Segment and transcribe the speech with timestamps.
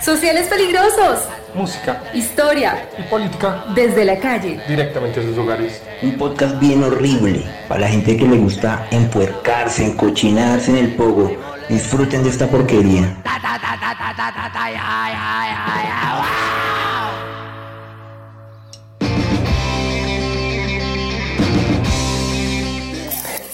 [0.00, 1.24] Sociales peligrosos.
[1.54, 2.02] Música.
[2.14, 2.88] Historia.
[2.98, 3.64] Y política.
[3.74, 4.60] Desde la calle.
[4.68, 5.82] Directamente a sus hogares.
[6.02, 11.36] Un podcast bien horrible para la gente que le gusta empuercarse, encochinarse en el pogo.
[11.68, 13.16] Disfruten de esta porquería.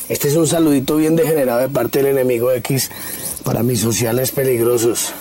[0.09, 2.91] Este es un saludito bien degenerado de parte del enemigo X
[3.45, 5.13] para mis sociales peligrosos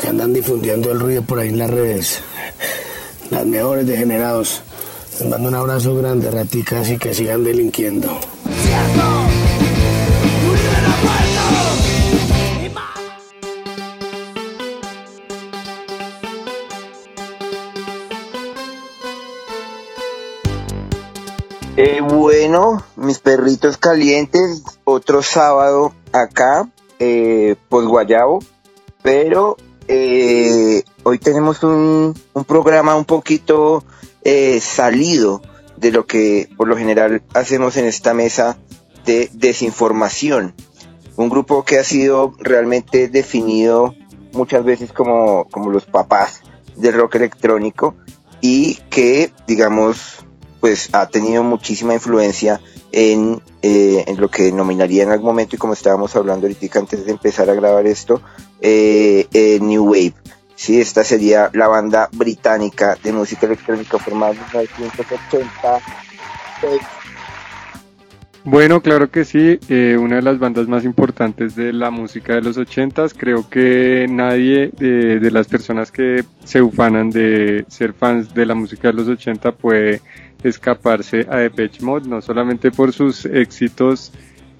[0.00, 2.20] que andan difundiendo el ruido por ahí en las redes.
[3.30, 4.62] Las mejores degenerados.
[5.18, 8.20] Les mando un abrazo grande, raticas, y que sigan delinquiendo.
[21.78, 28.40] Eh, bueno, mis perritos calientes, otro sábado acá, eh, pues guayabo,
[29.02, 29.56] pero
[29.88, 33.84] eh, hoy tenemos un, un, programa un poquito
[34.24, 35.42] eh, salido
[35.76, 38.58] de lo que por lo general hacemos en esta mesa
[39.04, 40.54] de desinformación.
[41.16, 43.94] Un grupo que ha sido realmente definido
[44.32, 46.42] muchas veces como, como los papás
[46.76, 47.94] del rock electrónico
[48.40, 50.24] y que, digamos,
[50.60, 52.60] pues ha tenido muchísima influencia
[52.92, 57.04] en, eh, en, lo que nominaría en algún momento y como estábamos hablando ahorita antes
[57.04, 58.22] de empezar a grabar esto,
[58.60, 60.14] eh, eh, New Wave.
[60.54, 65.80] Sí, esta sería la banda británica de música electrónica formada en 1980.
[68.48, 72.42] Bueno, claro que sí, eh, una de las bandas más importantes de la música de
[72.42, 78.32] los 80 creo que nadie de, de las personas que se ufanan de ser fans
[78.34, 80.00] de la música de los 80 puede
[80.42, 84.12] escaparse a Depeche Mode, no solamente por sus éxitos,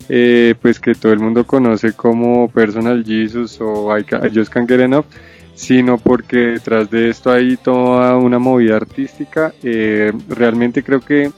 [0.08, 4.80] eh, pues que todo el mundo conoce como Personal Jesus o I, Just Can't Get
[4.80, 5.06] Enough,
[5.54, 9.53] sino porque detrás de esto hay toda una movida artística.
[9.62, 11.31] Eh, realmente creo que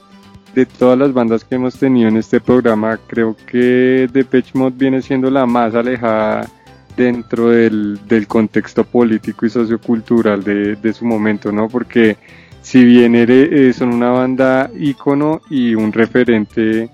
[0.53, 5.01] de todas las bandas que hemos tenido en este programa, creo que Depeche Mode viene
[5.01, 6.47] siendo la más alejada
[6.97, 11.69] dentro del, del contexto político y sociocultural de, de su momento, ¿no?
[11.69, 12.17] Porque
[12.61, 16.89] si bien eh, son una banda ícono y un referente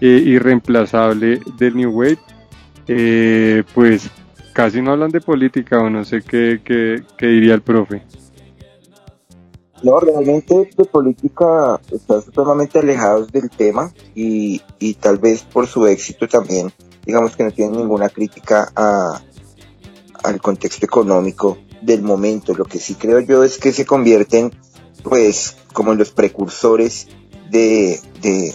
[0.00, 2.18] eh, irreemplazable del New Wave,
[2.88, 4.08] eh, pues
[4.52, 8.02] casi no hablan de política o no sé qué, qué, qué, diría el profe.
[9.82, 15.86] No, realmente de política están supremamente alejados del tema y, y tal vez por su
[15.86, 16.70] éxito también,
[17.04, 19.20] digamos que no tienen ninguna crítica a,
[20.22, 22.54] al contexto económico del momento.
[22.54, 24.50] Lo que sí creo yo es que se convierten
[25.02, 27.08] pues como los precursores
[27.50, 28.54] de, de,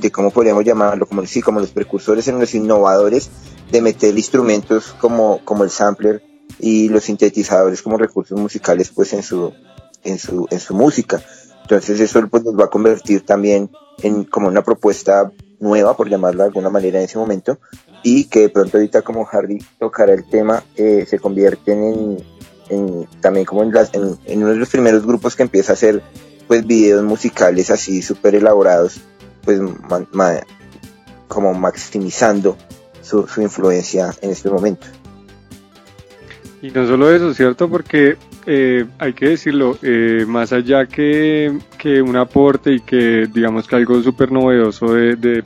[0.00, 3.30] de cómo podríamos llamarlo, como sí, como los precursores en los innovadores
[3.70, 6.22] de meter instrumentos como, como el sampler
[6.58, 9.52] y los sintetizadores como recursos musicales pues en su,
[10.02, 11.22] en su, en su música.
[11.62, 13.70] Entonces eso pues nos va a convertir también
[14.02, 17.58] en como una propuesta nueva, por llamarla de alguna manera en ese momento,
[18.02, 22.24] y que de pronto ahorita como Harry tocará el tema, eh, se convierten en,
[23.20, 26.02] también como en, las, en, uno de los primeros grupos que empieza a hacer
[26.46, 29.00] pues videos musicales así súper elaborados,
[29.42, 29.60] pues
[31.28, 32.56] como maximizando
[33.02, 34.86] su, influencia en este momento.
[36.62, 37.68] Y no solo eso, ¿cierto?
[37.68, 38.16] Porque
[38.46, 43.76] eh, hay que decirlo, eh, más allá que, que, un aporte y que digamos que
[43.76, 45.42] algo súper novedoso de, de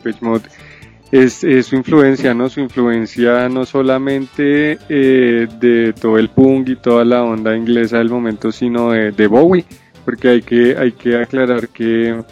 [1.11, 2.49] es, su influencia, ¿no?
[2.49, 8.11] Su influencia no solamente eh, de todo el punk y toda la onda inglesa del
[8.11, 9.65] momento, sino de, Bowie,
[10.05, 12.23] porque hay que, hay que aclarar que,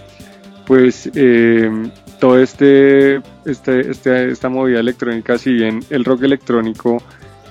[0.66, 1.70] pues, eh,
[2.18, 7.02] todo este, este, este, esta movida electrónica, si bien el rock electrónico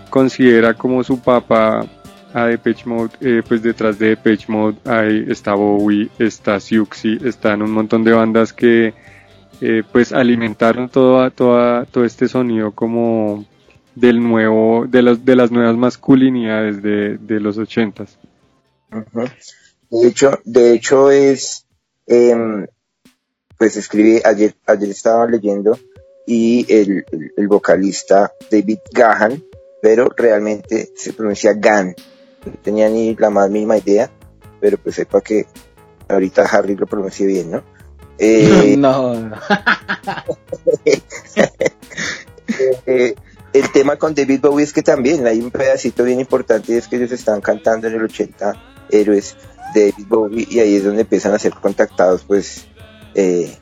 [0.10, 1.86] considera como su papá
[2.34, 7.62] a Depeche Mode, eh, pues detrás de Depeche Mode hay, está Bowie, está Siouxsie, están
[7.62, 8.94] un montón de bandas que
[9.62, 13.46] eh, pues alimentaron todo, todo, todo este sonido como
[13.96, 18.18] del nuevo, de las, de las nuevas masculinidades de, de los ochentas.
[19.90, 21.66] De hecho, de hecho es,
[22.08, 22.36] eh,
[23.58, 25.78] pues escribí, ayer, ayer estaba leyendo
[26.28, 27.06] y el,
[27.38, 29.44] el, vocalista David Gahan,
[29.82, 31.96] pero realmente se pronuncia Gan,
[32.46, 34.10] no tenía ni la más mínima idea,
[34.60, 35.46] pero pues sepa que
[36.10, 37.75] ahorita Harry lo pronuncie bien, ¿no?
[38.18, 39.14] Eh, no.
[42.86, 43.16] eh,
[43.54, 46.88] el tema con David Bowie es que también hay un pedacito bien importante y es
[46.88, 48.54] que ellos están cantando en el 80
[48.90, 49.38] héroes
[49.74, 52.66] de David Bowie y ahí es donde empiezan a ser contactados pues
[53.16, 53.58] eh,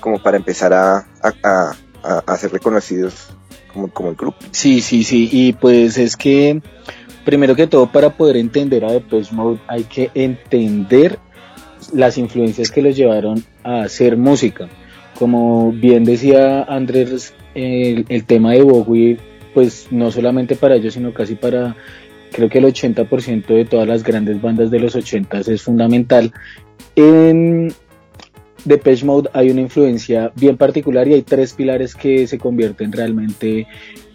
[0.00, 1.32] como para empezar a, a,
[2.02, 3.28] a, a, ser reconocidos
[3.72, 4.38] como, como el grupo.
[4.50, 6.60] Sí, sí, sí, y pues es que
[7.24, 11.18] primero que todo para poder entender a Depeche Mode hay que entender
[11.92, 14.68] las influencias que los llevaron a hacer música.
[15.18, 19.18] Como bien decía Andrés, el, el tema de Bowie,
[19.54, 21.76] pues no solamente para ellos, sino casi para
[22.32, 26.32] creo que el 80% de todas las grandes bandas de los 80 es fundamental.
[26.96, 27.72] En
[28.64, 33.66] Depeche Mode hay una influencia bien particular y hay tres pilares que se convierten realmente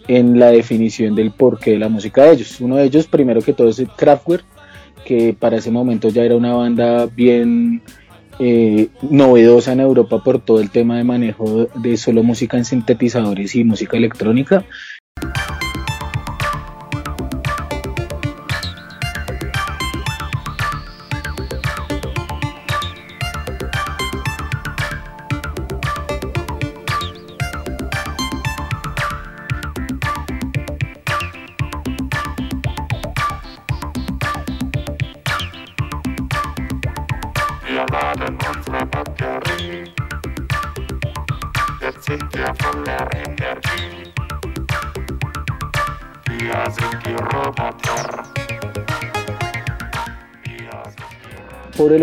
[0.08, 2.60] en la definición del porqué de la música de ellos.
[2.60, 4.44] Uno de ellos, primero que todo, es Kraftwerk,
[5.08, 7.80] que para ese momento ya era una banda bien
[8.38, 13.54] eh, novedosa en Europa por todo el tema de manejo de solo música en sintetizadores
[13.54, 14.66] y música electrónica.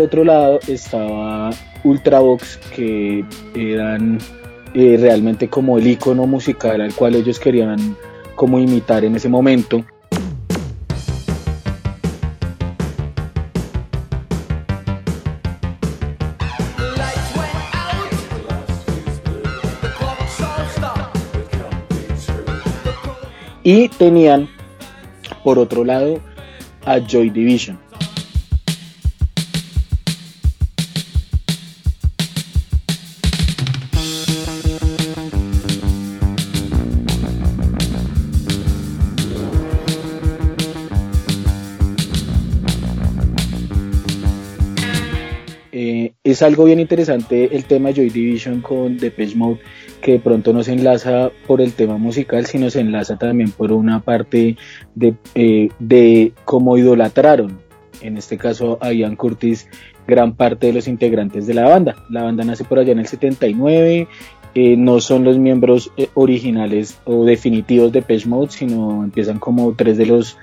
[0.06, 1.50] Otro lado estaba
[1.82, 3.24] Ultravox, que
[3.56, 4.18] eran
[4.72, 7.96] eh, realmente como el icono musical al cual ellos querían
[8.36, 9.84] como imitar en ese momento.
[23.64, 24.48] Y tenían,
[25.42, 26.20] por otro lado,
[26.84, 27.85] a Joy Division.
[46.36, 49.58] Es algo bien interesante el tema Joy Division con Depeche Mode
[50.02, 53.72] que de pronto no se enlaza por el tema musical, sino se enlaza también por
[53.72, 54.58] una parte
[54.94, 57.58] de, eh, de cómo idolatraron,
[58.02, 59.66] en este caso a Ian Curtis,
[60.06, 61.96] gran parte de los integrantes de la banda.
[62.10, 64.06] La banda nace por allá en el 79,
[64.54, 69.72] eh, no son los miembros eh, originales o definitivos de Page Mode, sino empiezan como
[69.72, 70.36] tres de los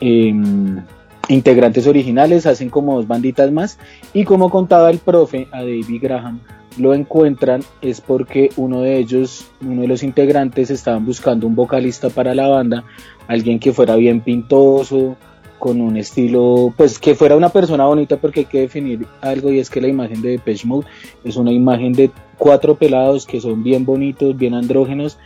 [0.00, 0.80] em,
[1.28, 3.78] integrantes originales, hacen como dos banditas más,
[4.12, 6.40] y como contaba el profe a David Graham,
[6.76, 12.10] lo encuentran es porque uno de ellos, uno de los integrantes, estaban buscando un vocalista
[12.10, 12.84] para la banda,
[13.28, 15.16] alguien que fuera bien pintoso,
[15.58, 19.60] con un estilo, pues que fuera una persona bonita, porque hay que definir algo y
[19.60, 20.86] es que la imagen de Depeche Mode
[21.24, 25.16] es una imagen de cuatro pelados que son bien bonitos, bien andrógenos,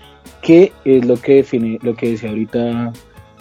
[0.41, 2.93] que es lo que define, lo que decía ahorita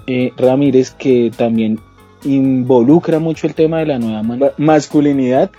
[0.07, 1.79] eh, Ramírez, que también
[2.27, 5.51] involucra mucho el tema de la nueva masculinidad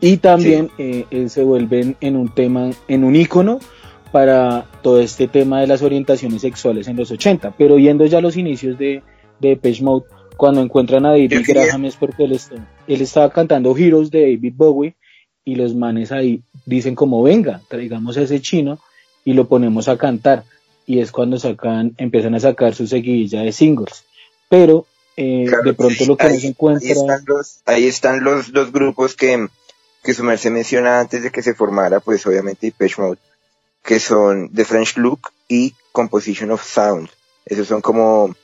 [0.00, 0.82] y también sí.
[0.82, 3.60] eh, eh, se vuelven en un tema, en un icono
[4.12, 7.54] para todo este tema de las orientaciones sexuales en los 80.
[7.56, 9.02] Pero yendo ya a los inicios de,
[9.38, 12.54] de Depeche Mode, cuando encuentran a David Graham es porque él, está,
[12.86, 14.94] él estaba cantando Heroes de David Bowie
[15.44, 18.78] y los manes ahí dicen como venga, traigamos a ese chino
[19.24, 20.44] y lo ponemos a cantar.
[20.86, 24.04] Y es cuando sacan, empiezan a sacar su seguidilla de singles.
[24.48, 24.86] Pero
[25.20, 26.88] eh, claro, de pronto lo que ahí, no se encuentra...
[26.88, 29.48] Ahí están los, ahí están los dos grupos que,
[30.02, 33.18] que su merced menciona antes de que se formara, pues obviamente Depeche Mode,
[33.82, 37.10] que son The French Look y Composition of Sound.
[37.44, 38.34] Esos son como,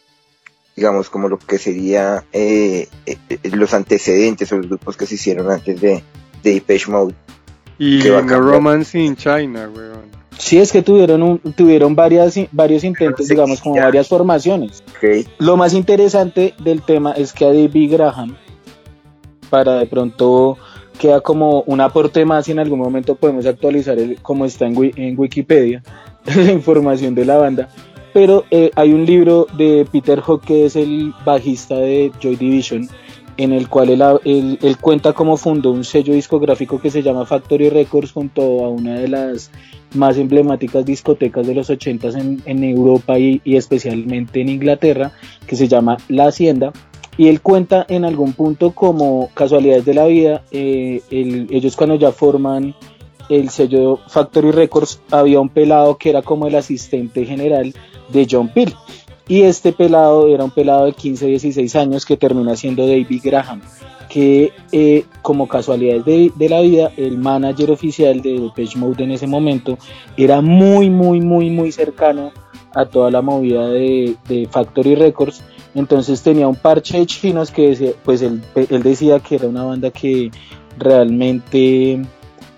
[0.75, 3.17] digamos, como lo que sería eh, eh,
[3.53, 6.03] los antecedentes o los grupos que se hicieron antes de,
[6.43, 7.15] de Depeche Mode.
[7.79, 10.17] Y No Romance in China, weón.
[10.39, 14.83] Sí, es que tuvieron, un, tuvieron varias, varios intentos, digamos, como varias formaciones.
[14.97, 15.27] Okay.
[15.39, 18.37] Lo más interesante del tema es que a David Graham,
[19.49, 20.59] para de pronto
[20.99, 24.93] queda como un aporte más y en algún momento podemos actualizar el, como está en,
[24.97, 25.83] en Wikipedia
[26.25, 27.69] la información de la banda.
[28.13, 32.89] Pero eh, hay un libro de Peter Hook que es el bajista de Joy Division
[33.37, 33.91] en el cual
[34.25, 38.99] él, cuenta cómo fundó un sello discográfico que se llama Factory Records junto a una
[38.99, 39.51] de las
[39.95, 45.13] más emblemáticas discotecas de los 80 en, en Europa y, y, especialmente en Inglaterra,
[45.47, 46.73] que se llama La Hacienda.
[47.19, 51.97] Y él cuenta en algún punto como casualidades de la vida, eh, el, ellos cuando
[51.97, 52.75] ya forman
[53.29, 57.75] el sello Factory Records, había un pelado que era como el asistente general
[58.11, 58.75] de John Peel
[59.29, 63.61] y este pelado era un pelado de 15, 16 años que termina siendo David Graham,
[64.09, 69.27] que eh, como casualidades de, la vida, el manager oficial de Depeche Mode en ese
[69.27, 69.79] momento
[70.17, 72.33] era muy, muy, muy, muy cercano
[72.73, 75.43] a toda la movida de, de Factory Records.
[75.75, 79.65] Entonces tenía un parche de chinos que decía, pues él, él decía que era una
[79.65, 80.31] banda que
[80.79, 82.01] realmente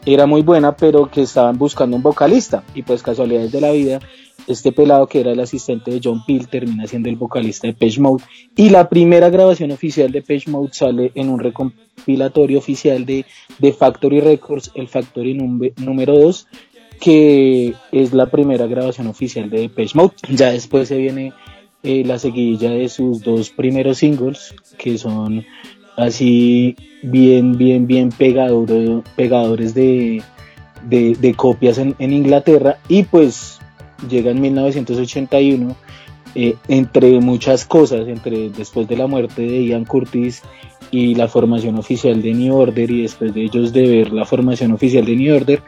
[0.05, 2.63] era muy buena, pero que estaban buscando un vocalista.
[2.75, 4.01] Y pues casualidades de la vida,
[4.49, 8.01] este pelado que era el asistente de John Peel termina siendo el vocalista de Page
[8.01, 8.25] Mode.
[8.57, 13.27] Y la primera grabación oficial de Page Mode sale en un recompilatorio oficial de,
[13.59, 16.47] de Factory Records, el Factory número 2,
[17.01, 20.15] que es la primera grabación oficial de Page Mode.
[20.31, 21.33] Ya después se viene
[21.83, 25.45] eh, la seguidilla de sus dos primeros singles, que son
[25.97, 30.23] así bien, bien, bien pegadores, pegadores de,
[30.89, 33.58] de, copias en, en, Inglaterra y pues
[34.09, 35.77] llega en 1981
[36.35, 40.43] eh, entre muchas cosas, entre después de la muerte de Ian Curtis
[40.91, 44.73] y la formación oficial de New Order y después de ellos de ver la formación
[44.73, 45.63] oficial de New Order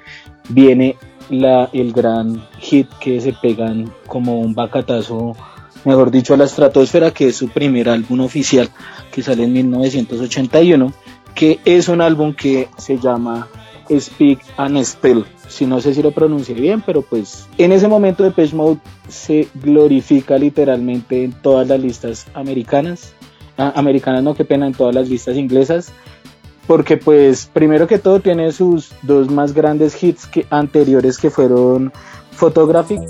[0.48, 0.96] viene
[1.30, 5.36] la, el gran hit que se pegan como un bacatazo
[5.84, 8.68] mejor dicho, a la estratosfera, que es su primer álbum oficial,
[9.10, 10.92] que sale en 1981,
[11.34, 13.48] que es un álbum que se llama
[13.90, 15.24] Speak and Spell.
[15.50, 18.78] Si no sé si lo pronuncié bien, pero pues en ese momento de Page Mode
[19.08, 23.12] se glorifica literalmente en todas las listas americanas.
[23.58, 25.92] Ah, americanas no, qué pena, en todas las listas inglesas.
[26.68, 31.92] Porque pues primero que todo tiene sus dos más grandes hits que, anteriores que fueron
[32.30, 33.00] Photographic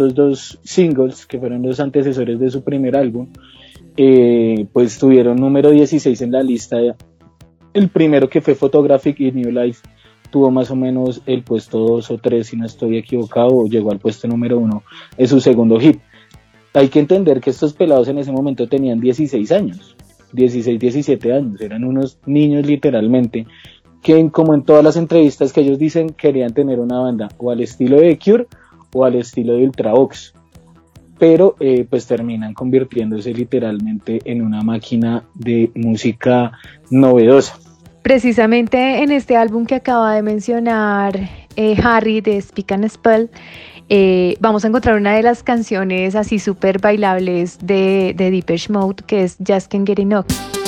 [0.00, 3.28] estos dos singles, que fueron los antecesores de su primer álbum,
[3.96, 6.78] eh, pues tuvieron número 16 en la lista.
[7.74, 9.82] El primero que fue Photographic y New Life
[10.30, 13.98] tuvo más o menos el puesto 2 o 3, si no estoy equivocado, llegó al
[13.98, 14.82] puesto número 1,
[15.18, 16.00] es su segundo hit.
[16.72, 19.96] Hay que entender que estos pelados en ese momento tenían 16 años,
[20.32, 23.46] 16, 17 años, eran unos niños literalmente,
[24.02, 27.60] que como en todas las entrevistas que ellos dicen, querían tener una banda o al
[27.60, 28.46] estilo de Cure
[28.94, 30.34] o al estilo de Ultravox,
[31.18, 36.52] pero eh, pues terminan convirtiéndose literalmente en una máquina de música
[36.90, 37.58] novedosa.
[38.02, 43.30] Precisamente en este álbum que acaba de mencionar eh, Harry de Speak and Spell,
[43.90, 49.02] eh, vamos a encontrar una de las canciones así súper bailables de, de Deepesh Mode,
[49.06, 50.59] que es Just Can't Get Enough.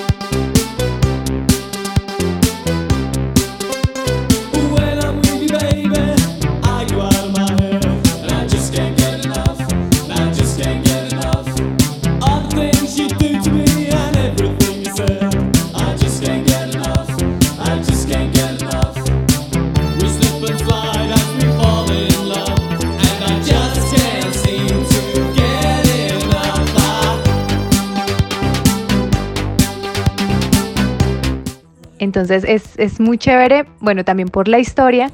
[32.32, 35.12] Entonces es, muy chévere, bueno, también por la historia,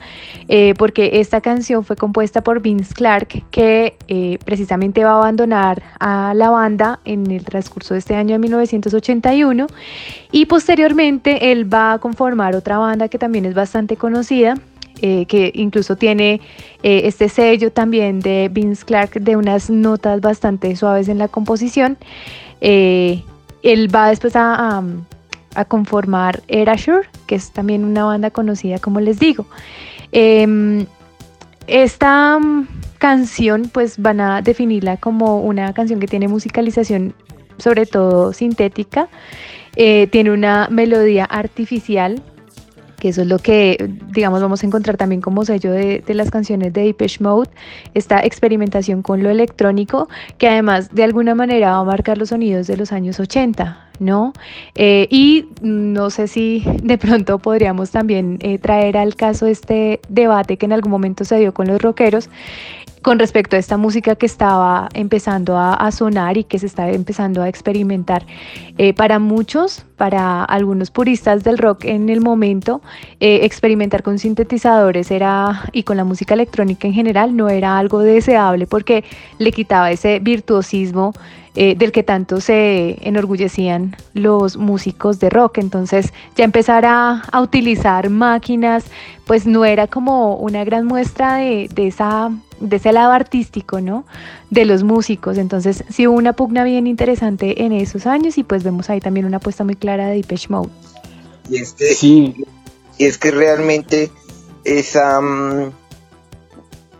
[0.49, 5.83] eh, porque esta canción fue compuesta por Vince Clark, que eh, precisamente va a abandonar
[5.99, 9.67] a la banda en el transcurso de este año de 1981
[10.31, 14.55] y posteriormente él va a conformar otra banda que también es bastante conocida,
[15.03, 16.41] eh, que incluso tiene
[16.83, 21.99] este sello también de Vince Clark de unas notas bastante suaves en la composición.
[22.61, 24.83] él va después a
[25.67, 29.47] conformar Erasure, que es también una banda conocida, como les digo.
[30.12, 30.87] Em,
[31.67, 32.38] esta,
[32.99, 37.14] canción pues van a definirla como una canción que tiene musicalización
[37.57, 39.09] sobre todo sintética,
[39.76, 42.23] eh, tiene una melodía artificial
[43.00, 46.73] que eso es lo que, digamos, vamos a encontrar también como sello de, las canciones
[46.73, 47.49] de Depeche Mode,
[47.95, 52.67] esta experimentación con lo electrónico, que además de alguna manera va a marcar los sonidos
[52.67, 54.33] de los años 80, ¿no?
[54.75, 60.57] Eh, y no sé si de pronto podríamos también eh, traer al caso este debate
[60.57, 62.28] que en algún momento se dio con los rockeros,
[63.02, 67.43] con respecto a esta música que estaba empezando a, sonar y que se estaba empezando
[67.43, 68.26] a experimentar.
[68.76, 72.83] Eh, para muchos, para algunos puristas del rock en el momento,
[73.21, 78.00] eh, experimentar con sintetizadores era y con la música electrónica en general no era algo
[78.00, 79.05] deseable porque
[79.38, 81.12] le quitaba ese virtuosismo
[81.61, 85.59] eh, del que tanto se enorgullecían los músicos de rock.
[85.59, 88.85] Entonces ya empezar a, utilizar máquinas,
[89.27, 94.05] pues no era como una gran muestra de, esa, de ese lado artístico, ¿no?
[94.50, 95.37] De los músicos.
[95.37, 99.27] Entonces sí hubo una pugna bien interesante en esos años y pues vemos ahí también
[99.27, 100.71] una apuesta muy clara de Depeche Mode.
[101.50, 102.37] Y es que, sí.
[102.99, 104.12] y es que realmente
[104.62, 105.21] esa...
[105.21, 105.73] Mm,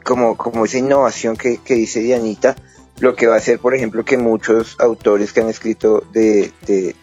[0.03, 2.57] como, como esa innovación que, que dice Dianita,
[3.01, 6.53] lo que va a hacer, por ejemplo, que muchos autores que han escrito de,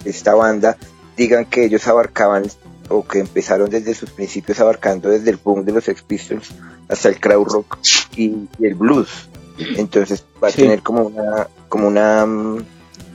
[0.03, 0.77] esta banda
[1.15, 2.43] digan que ellos abarcaban
[2.89, 6.51] o que empezaron desde sus principios abarcando desde el boom de los Sex Pistols
[6.87, 7.77] hasta el crowd rock
[8.15, 9.29] y, el blues.
[9.57, 12.65] Entonces va a tener como una, como una, mm,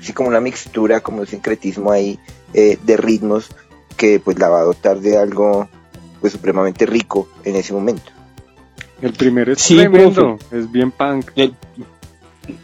[0.00, 2.18] sí, como una mixtura, como un sincretismo ahí
[2.54, 3.49] eh, de ritmos
[3.96, 5.68] que pues la va a dotar de algo
[6.20, 8.10] pues supremamente rico en ese momento.
[9.02, 11.30] El primero es tremendo, es bien punk.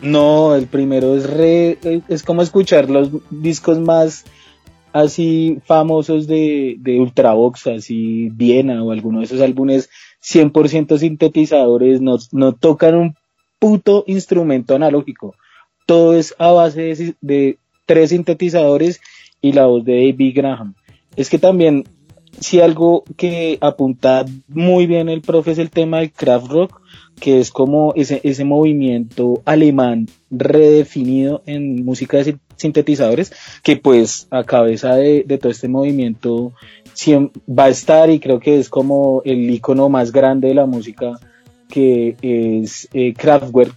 [0.02, 1.78] No, el primero es re,
[2.08, 4.24] es como escuchar los discos más
[4.92, 9.90] así famosos de, de Ultravox, así Viena o alguno de esos álbumes
[10.22, 13.14] 100% sintetizadores, no, no tocan un
[13.58, 15.34] puto instrumento analógico.
[15.86, 19.00] Todo es a base de, de tres sintetizadores
[19.40, 20.74] y la voz de David Graham.
[21.14, 21.84] Es que también,
[22.40, 26.80] si algo que apunta muy bien el profe es el tema del craft rock,
[27.20, 34.44] que es como ese, ese movimiento alemán redefinido en música de sintetizadores, que pues a
[34.44, 36.52] cabeza de, todo este movimiento
[37.48, 41.18] va a estar y creo que es como el icono más grande de la música
[41.68, 43.74] que es eh, Kraftwerk,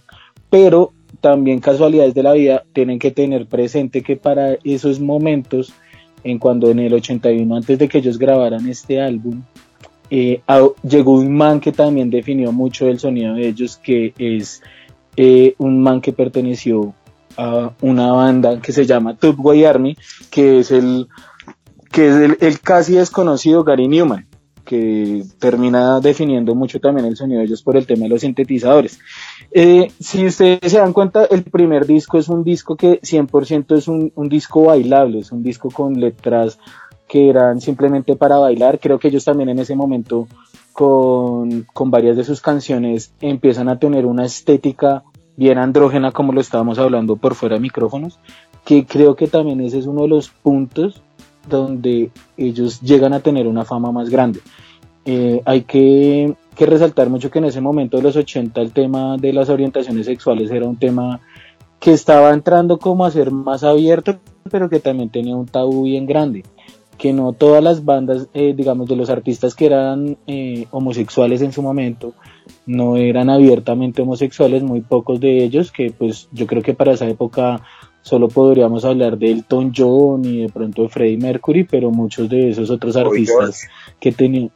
[0.48, 5.72] pero también casualidades de la vida tienen que tener presente que para esos momentos,
[6.24, 9.42] en cuando en el 81, antes de que ellos grabaran este álbum,
[10.10, 10.42] eh,
[10.82, 14.62] llegó un man que también definió mucho el sonido de ellos, que es
[15.16, 16.94] eh, un man que perteneció
[17.36, 19.96] a una banda que se llama Tubway Army,
[20.30, 21.08] que es el
[21.90, 24.26] que es el, casi desconocido Gary Newman,
[24.70, 29.00] que termina definiendo mucho también el sonido de ellos por el tema de los sintetizadores.
[29.50, 33.88] Eh, si ustedes se dan cuenta, el primer disco es un disco que 100% es
[33.88, 36.56] un, un disco bailable, es un disco con letras
[37.08, 38.78] que eran simplemente para bailar.
[38.78, 40.28] Creo que ellos también en ese momento
[40.72, 45.02] con, varias de sus canciones empiezan a tener una estética
[45.36, 48.20] bien andrógena como lo estábamos hablando por fuera de micrófonos,
[48.64, 51.02] que creo que también ese es uno de los puntos
[51.48, 54.40] donde ellos llegan a tener una fama más grande.
[55.04, 59.32] Eh, hay que, resaltar mucho que en ese momento de los 80 el tema de
[59.32, 61.20] las orientaciones sexuales era un tema
[61.78, 64.18] que estaba entrando como a ser más abierto,
[64.50, 66.44] pero que también tenía un tabú bien grande
[67.00, 71.50] que no todas las bandas, eh, digamos, de los artistas que eran eh, homosexuales en
[71.50, 72.12] su momento,
[72.66, 77.08] no eran abiertamente homosexuales, muy pocos de ellos, que pues yo creo que para esa
[77.08, 77.62] época
[78.02, 82.50] solo podríamos hablar de Elton John y de pronto de Freddie Mercury, pero muchos de
[82.50, 84.50] esos otros artistas que tenían...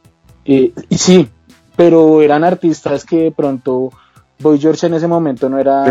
[0.45, 1.27] Eh, sí,
[1.75, 3.91] pero eran artistas que de pronto
[4.39, 5.85] Boy George en ese momento no era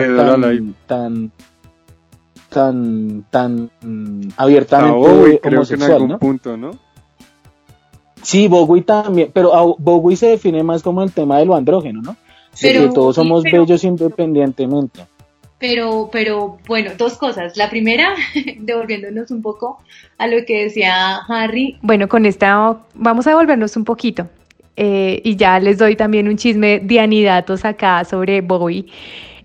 [0.86, 1.32] tan
[2.54, 3.70] tan, tan
[4.36, 6.18] abiertamente homosexual, ¿no?
[6.18, 6.70] punto, ¿no?
[8.22, 12.16] Sí, Bowie también, pero Bowie se define más como el tema de lo andrógeno, ¿no?
[12.60, 15.04] Pero, que todos somos bellos independientemente.
[15.66, 17.56] Pero, pero, bueno, dos cosas.
[17.56, 18.14] La primera,
[18.58, 19.80] devolviéndonos un poco
[20.18, 21.78] a lo que decía Harry.
[21.80, 24.28] Bueno, con esta vamos a devolvernos un poquito.
[24.76, 28.84] Eh, y ya les doy también un chisme de anidatos acá sobre Bowie.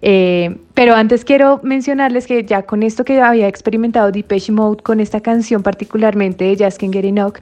[0.01, 5.01] Eh, pero antes quiero mencionarles que ya con esto que había experimentado Depeche Mode con
[5.01, 7.35] esta canción particularmente de Just Can't Get Enough,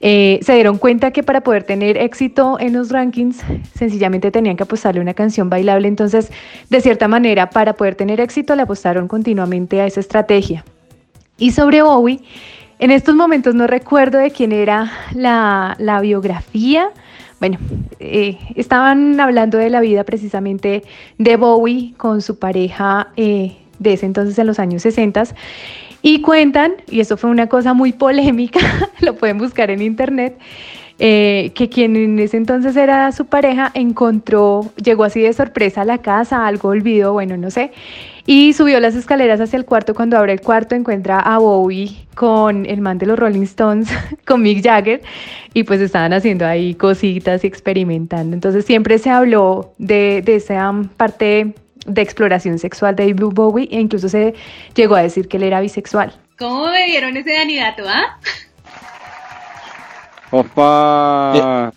[0.00, 3.42] eh, se dieron cuenta que para poder tener éxito en los rankings
[3.74, 5.88] sencillamente tenían que apostarle una canción bailable.
[5.88, 6.30] Entonces,
[6.70, 10.64] de cierta manera, para poder tener éxito le apostaron continuamente a esa estrategia.
[11.36, 12.20] Y sobre Bowie,
[12.78, 16.90] en estos momentos no recuerdo de quién era la, la biografía,
[17.40, 17.58] bueno,
[17.98, 20.84] eh, estaban hablando de la vida precisamente
[21.18, 25.24] de Bowie con su pareja de ese entonces en los años 60
[26.02, 28.60] y cuentan, y eso fue una cosa muy polémica,
[29.00, 30.38] lo pueden buscar en internet,
[30.98, 35.84] eh, que quien en ese entonces era su pareja encontró, llegó así de sorpresa a
[35.84, 37.72] la casa, algo olvidó, bueno, no sé,
[38.32, 39.92] y subió las escaleras hacia el cuarto.
[39.92, 43.88] Cuando abre el cuarto encuentra a Bowie con el man de los Rolling Stones,
[44.24, 45.02] con Mick Jagger,
[45.52, 48.34] y pues estaban haciendo ahí cositas y experimentando.
[48.34, 51.54] Entonces siempre se habló de, de esa parte
[51.86, 54.34] de exploración sexual de David Bowie e incluso se
[54.76, 56.12] llegó a decir que él era bisexual.
[56.38, 58.16] ¿Cómo me dieron ese anidato, ah?
[60.30, 61.72] Opa.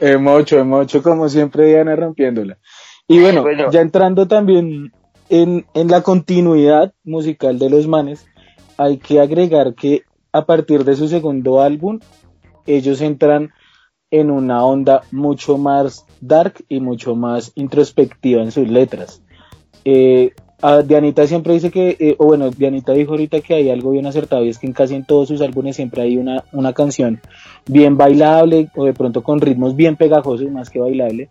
[0.00, 2.58] Eh, emocho, emocho, como siempre, Diana rompiéndola.
[3.06, 4.90] Y bueno, ya entrando también
[5.32, 8.26] en, en la continuidad musical de los manes,
[8.76, 12.00] hay que agregar que a partir de su segundo álbum,
[12.66, 13.50] ellos entran
[14.10, 19.22] en una onda mucho más dark y mucho más introspectiva en sus letras.
[19.86, 20.32] Eh,
[20.84, 24.44] Dianita siempre dice que, eh, o bueno, Dianita dijo ahorita que hay algo bien acertado
[24.44, 27.22] y es que en casi en todos sus álbumes siempre hay una, una canción
[27.66, 31.30] bien bailable o de pronto con ritmos bien pegajosos más que bailable,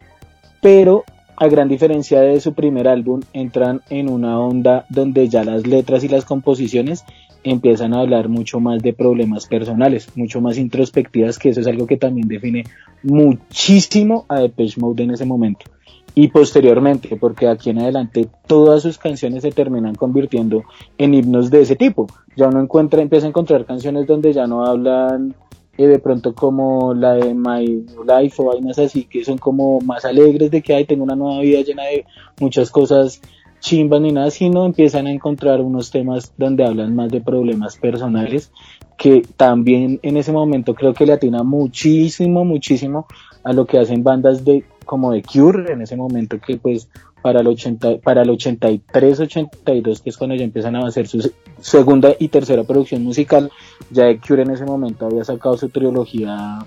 [0.59, 1.03] pero
[1.41, 6.03] a gran diferencia de su primer álbum entran en una onda donde ya las letras
[6.03, 7.03] y las composiciones
[7.43, 11.87] empiezan a hablar mucho más de problemas personales, mucho más introspectivas, que eso es algo
[11.87, 12.65] que también define
[13.01, 15.65] muchísimo a Depeche Mode en ese momento
[16.13, 20.63] y posteriormente, porque aquí en adelante todas sus canciones se terminan convirtiendo
[20.99, 22.05] en himnos de ese tipo.
[22.35, 25.33] Ya uno encuentra, empieza a encontrar canciones donde ya no hablan
[25.77, 30.05] eh, de pronto como la de My Life o vainas así, que son como más
[30.05, 32.05] alegres de que hay, tengo una nueva vida llena de
[32.39, 33.21] muchas cosas
[33.59, 38.51] chimbas ni nada, sino empiezan a encontrar unos temas donde hablan más de problemas personales,
[38.97, 43.05] que también en ese momento creo que le atina muchísimo, muchísimo
[43.43, 46.89] a lo que hacen bandas de como de Cure en ese momento que pues
[47.21, 51.31] para el 80, para el 83, 82 que es cuando ya empiezan a hacer su
[51.61, 53.49] segunda y tercera producción musical,
[53.89, 56.59] ya de Cure en ese momento había sacado su trilogía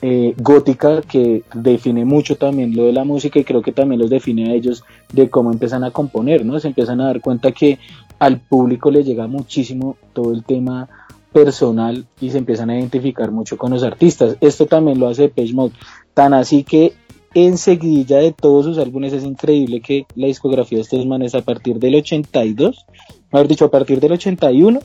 [0.00, 4.10] eh, gótica que define mucho también lo de la música y creo que también los
[4.10, 6.58] define a ellos de cómo empiezan a componer, ¿no?
[6.58, 7.78] Se empiezan a dar cuenta que
[8.18, 10.88] al público le llega muchísimo todo el tema
[11.32, 14.36] personal y se empiezan a identificar mucho con los artistas.
[14.40, 15.74] Esto también lo hace Page Mode,
[16.14, 16.94] tan así que
[17.34, 21.78] enseguida de todos sus álbumes es increíble que la discografía de estos manes a partir
[21.78, 22.86] del 82,
[23.32, 24.80] mejor dicho, a partir del 81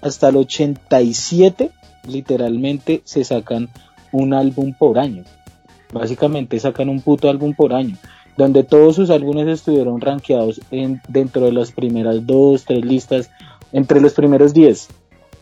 [0.00, 1.70] hasta el 87,
[2.06, 3.68] literalmente se sacan
[4.12, 5.24] un álbum por año.
[5.92, 7.96] Básicamente sacan un puto álbum por año,
[8.36, 13.30] donde todos sus álbumes estuvieron rankeados en, dentro de las primeras dos, tres listas,
[13.72, 14.88] entre los primeros 10,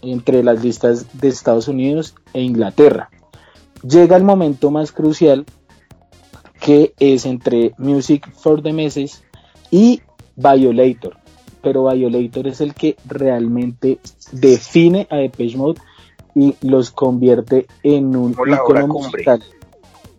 [0.02, 3.10] entre las listas de Estados Unidos e Inglaterra.
[3.82, 5.44] Llega el momento más crucial
[6.66, 9.12] que es entre Music for the Message
[9.70, 10.02] y
[10.34, 11.16] Violator.
[11.62, 14.00] Pero Violator es el que realmente
[14.32, 15.80] define a Depeche Mode
[16.34, 19.44] y los convierte en un icono musical.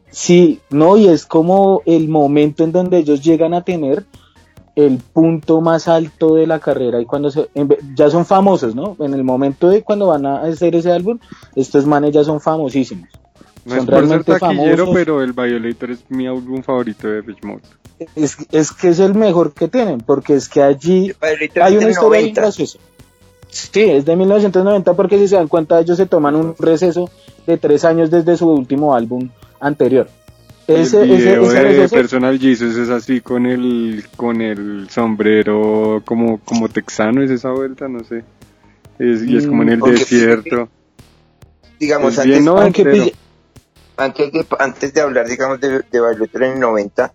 [0.10, 4.06] Sí, no, y es como el momento en donde ellos llegan a tener
[4.78, 7.50] el punto más alto de la carrera y cuando se,
[7.94, 8.96] ya son famosos, ¿no?
[9.00, 11.20] En el momento de cuando van a hacer ese álbum,
[11.58, 13.10] estos manes ya son famosísimos.
[13.68, 17.64] No es por ser taquillero, pero el Violator es mi álbum favorito de Beach Mode.
[18.16, 21.14] Es, es, que es el mejor que tienen, porque es que allí
[21.62, 22.80] hay una historia bien graciosa.
[23.50, 27.10] Sí, es de 1990 porque si se dan cuenta ellos se toman un receso
[27.46, 30.08] de tres años desde su último álbum anterior.
[30.68, 36.68] Ese, el video de Personal Jesus es así con el con el sombrero como como
[36.68, 38.24] texano es esa vuelta, no sé.
[39.00, 40.70] Es, y es como en el desierto.
[41.80, 42.58] Digamos, antes, no,
[43.98, 47.14] antes de, antes de hablar, digamos, de, de en el 90,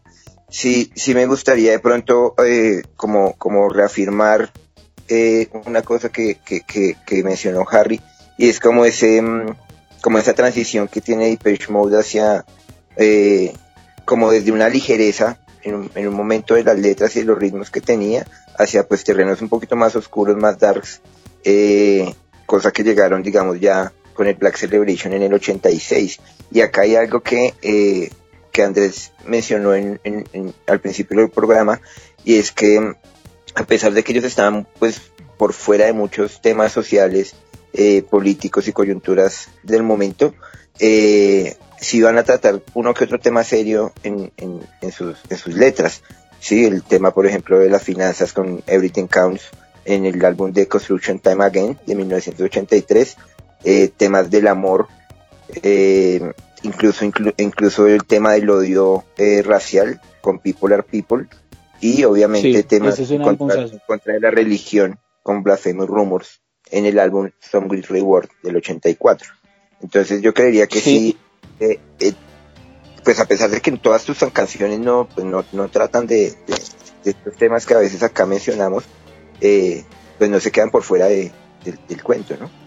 [0.48, 4.52] sí, sí me gustaría de pronto eh, como, como reafirmar
[5.08, 8.00] eh, una cosa que, que, mencionó Harry,
[8.36, 9.56] y es como ese mm,
[10.00, 12.44] como esa transición que tiene Depeche Mode hacia
[12.96, 13.54] eh,
[14.04, 17.70] como desde una ligereza en un, en un, momento de las letras y los ritmos
[17.70, 18.26] que tenía
[18.58, 21.00] hacia pues terrenos un poquito más oscuros, más darks,
[21.44, 22.12] eh,
[22.46, 26.20] cosa que llegaron digamos ya con el Black Celebration en el 86.
[26.50, 28.10] Y acá hay algo que, eh,
[28.50, 30.00] que Andrés mencionó en,
[30.66, 31.80] al principio del programa,
[32.24, 32.94] y es que
[33.54, 35.00] a pesar de que ellos estaban pues
[35.36, 37.34] por fuera de muchos temas sociales,
[37.72, 40.34] eh, políticos y coyunturas del momento,
[40.78, 45.54] eh, si van a tratar uno que otro tema serio en, en, sus, en sus
[45.54, 46.02] letras.
[46.38, 49.44] Sí, el tema, por ejemplo, de las finanzas con Everything Counts
[49.84, 53.16] en el álbum de Construction Time Again de 1983,
[53.64, 54.88] eh, temas del amor
[55.62, 61.26] eh, incluso, incluso el tema del odio eh, racial con People Are People
[61.80, 67.68] y obviamente temas en contra, contra, la religión con Blasphemous Rumors en el álbum Some
[67.68, 69.28] Great Reward del 84.
[69.82, 71.18] Entonces yo creería que sí,
[71.58, 72.12] eh, eh,
[73.04, 76.34] pues a pesar de que todas tus canciones no, pues no, no tratan de,
[77.04, 78.84] estos temas que a veces acá mencionamos,
[79.40, 79.84] eh,
[80.18, 81.32] pues no se quedan por fuera de,
[81.64, 82.61] del cuento, ¿no?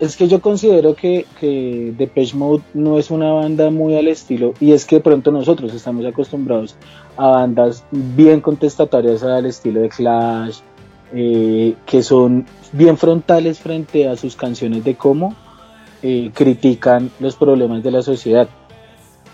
[0.00, 4.54] Es que yo considero que, que Depeche Mode no es una banda muy al estilo,
[4.60, 6.76] y es que de pronto nosotros estamos acostumbrados
[7.16, 10.58] a bandas bien contestatarias al estilo de Clash,
[11.12, 15.34] eh, que son bien frontales frente a sus canciones de cómo
[16.02, 18.48] eh, critican los problemas de la sociedad.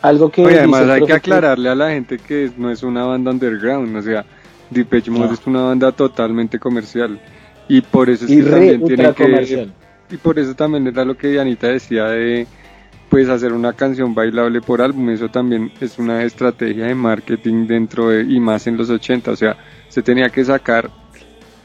[0.02, 3.96] Algo que además hay que aclararle a la gente que no es una banda underground,
[3.96, 4.26] o sea,
[4.68, 7.18] Depeche Mode es una banda totalmente comercial
[7.66, 9.70] y por eso es que también tiene que
[10.10, 12.46] y por eso también era lo que Dianita decía de
[13.08, 18.08] pues hacer una canción bailable por álbum, eso también es una estrategia de marketing dentro
[18.08, 19.56] de, y más en los 80, o sea,
[19.88, 20.90] se tenía que sacar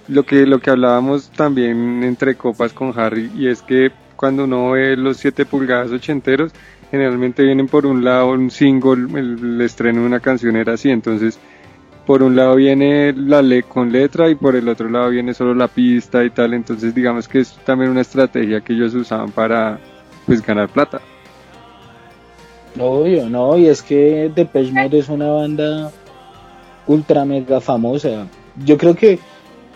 [0.07, 4.71] lo que lo que hablábamos también entre copas con Harry y es que cuando uno
[4.71, 6.51] ve los 7 pulgadas ochenteros,
[6.89, 11.39] generalmente vienen por un lado un single, el, estreno de una canción era así, entonces
[12.05, 15.53] por un lado viene la le con letra y por el otro lado viene solo
[15.55, 19.79] la pista y tal, entonces digamos que es también una estrategia que ellos usaban para
[20.25, 21.01] pues ganar plata.
[22.79, 25.91] Obvio, no, y es que Depeche Mode es una banda
[26.87, 28.27] ultra mega famosa.
[28.63, 29.19] Yo creo que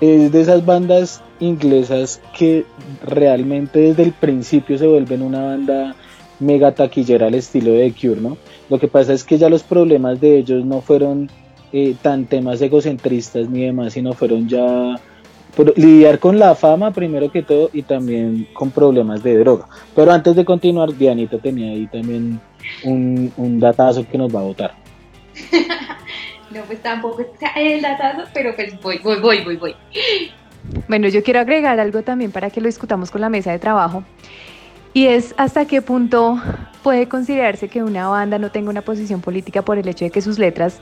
[0.01, 2.65] es de esas bandas inglesas que
[3.05, 5.95] realmente desde el principio se vuelven una banda
[6.39, 8.37] mega taquillera al estilo de Cure, ¿no?
[8.69, 11.29] Lo que pasa es que ya los problemas de ellos no fueron
[11.71, 14.95] eh, tan temas egocentristas ni demás, sino fueron ya
[15.75, 19.67] lidiar con la fama primero que todo y también con problemas de droga.
[19.95, 22.39] Pero antes de continuar, Dianita tenía ahí también
[22.83, 24.75] un, un datazo que nos va a votar.
[26.51, 29.75] no, pues tampoco el datazo, pero pues voy, voy, voy, voy, voy.
[30.87, 34.03] Bueno, yo quiero agregar algo también para que lo discutamos con la mesa de trabajo.
[34.93, 36.41] Y es hasta qué punto
[36.83, 40.21] puede considerarse que una banda no tenga una posición política por el hecho de que
[40.21, 40.79] sus letras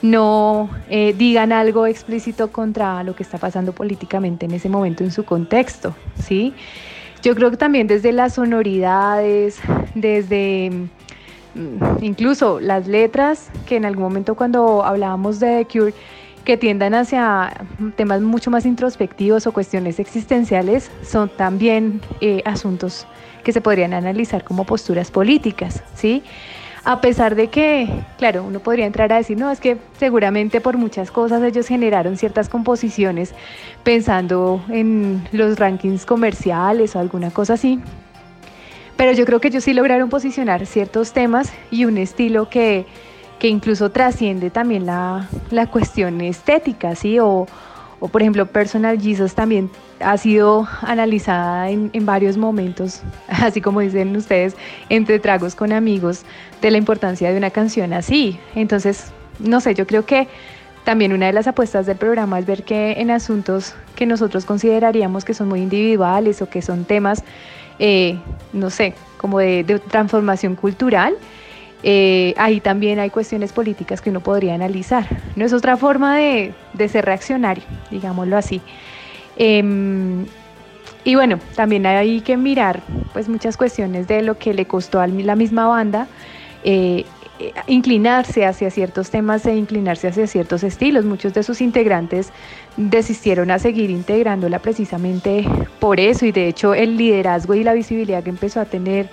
[0.00, 5.10] no eh, digan algo explícito contra lo que está pasando políticamente en ese momento en
[5.10, 6.54] su contexto, ¿sí?
[7.22, 9.60] Yo creo que también desde las sonoridades,
[9.94, 10.70] desde
[11.54, 15.94] mm, incluso las letras, que en algún momento cuando hablábamos de The Cure,
[16.44, 17.52] que tiendan hacia
[17.96, 23.06] temas mucho más introspectivos o cuestiones existenciales, son también eh, asuntos
[23.44, 26.22] que se podrían analizar como posturas políticas, ¿sí?
[26.84, 30.78] A pesar de que, claro, uno podría entrar a decir, no, es que seguramente por
[30.78, 33.34] muchas cosas ellos generaron ciertas composiciones
[33.84, 37.80] pensando en los rankings comerciales o alguna cosa así.
[38.96, 42.86] Pero yo creo que ellos sí lograron posicionar ciertos temas y un estilo que,
[43.40, 47.18] que incluso trasciende también la, la cuestión estética, ¿sí?
[47.18, 47.48] O,
[47.98, 54.14] o por ejemplo Personal Jesus también ha sido analizada en, varios momentos, así como dicen
[54.14, 54.56] ustedes,
[54.88, 56.22] entre tragos con amigos,
[56.60, 58.38] de la importancia de una canción así.
[58.54, 60.28] Entonces, no sé, yo creo que
[60.84, 65.24] también una de las apuestas del programa es ver que en asuntos que nosotros consideraríamos
[65.24, 67.24] que son muy individuales o que son temas,
[67.78, 68.18] eh,
[68.52, 71.14] no sé, como de transformación cultural,
[71.82, 75.06] eh, ahí también hay cuestiones políticas que uno podría analizar.
[75.36, 76.54] No es otra forma de,
[76.88, 78.60] ser reaccionario, digámoslo así.
[79.36, 80.26] Em,
[81.04, 85.06] y bueno, también hay que mirar pues muchas cuestiones de lo que le costó a
[85.06, 86.08] la misma banda
[86.62, 87.06] eh,
[87.38, 91.06] eh, inclinarse hacia ciertos temas e inclinarse hacia ciertos estilos.
[91.06, 92.32] Muchos de sus integrantes
[92.76, 95.46] desistieron a seguir integrándola precisamente
[95.78, 99.08] por eso y de hecho el liderazgo y la visibilidad que empezó a tener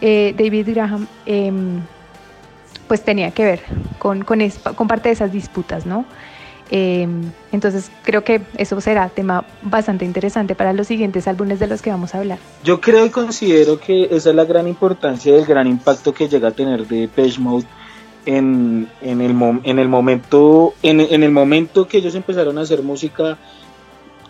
[0.00, 1.80] David Graham em,
[2.88, 3.60] pues tenía que ver
[3.98, 6.04] con, con, parte de esas disputas, ¿no?
[6.70, 11.80] Em, entonces creo que eso será tema bastante interesante para los siguientes álbumes de los
[11.80, 12.38] que vamos a hablar.
[12.64, 16.28] Yo creo y considero que esa es la gran importancia y el gran impacto que
[16.28, 17.64] llega a tener de Page Mode
[18.26, 22.82] en, en, el, en, el momento, en, en, el momento que ellos empezaron a hacer
[22.82, 23.38] música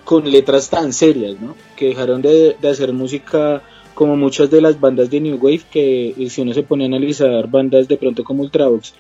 [0.05, 1.57] con letras tan serias, ¿no?
[1.77, 3.63] Que dejaron de, de hacer música
[3.99, 6.87] como muchas de las bandas de New Wave, que eh, si uno se pone a
[6.87, 8.95] analizar bandas de pronto como Ultravox,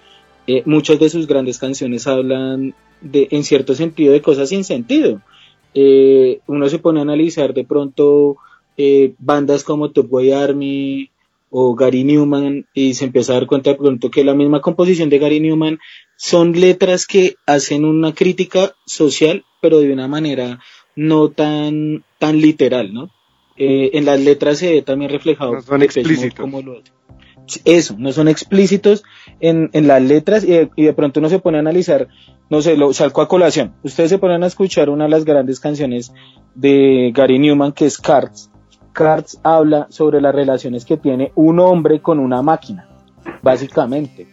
[0.48, 5.22] eh, muchas de sus grandes canciones hablan de, en cierto sentido de cosas sin sentido.
[5.72, 8.38] Eh, uno se pone a analizar de pronto
[9.20, 11.11] bandas como Top Boy Army
[11.50, 15.11] o Gary Newman y se empieza a dar cuenta de pronto que la misma composición
[15.11, 15.78] de Gary Newman
[16.16, 20.58] son letras que hacen una crítica social, pero de una manera
[20.96, 23.11] no tan, tan literal, ¿no?
[23.59, 26.38] Eh, en las letras se ve también reflejado no son explícitos.
[26.38, 26.81] Como lo
[27.64, 29.03] eso, no son explícitos
[29.40, 32.09] en, en las letras y de, y de, pronto uno se pone a analizar,
[32.51, 33.75] no sé, lo salco a colación.
[33.83, 36.12] Ustedes se ponen a escuchar una de las grandes canciones
[36.55, 38.51] de Gary Newman que es Cards.
[38.92, 42.88] Cards habla sobre las relaciones que tiene un hombre con una máquina,
[43.42, 44.27] básicamente.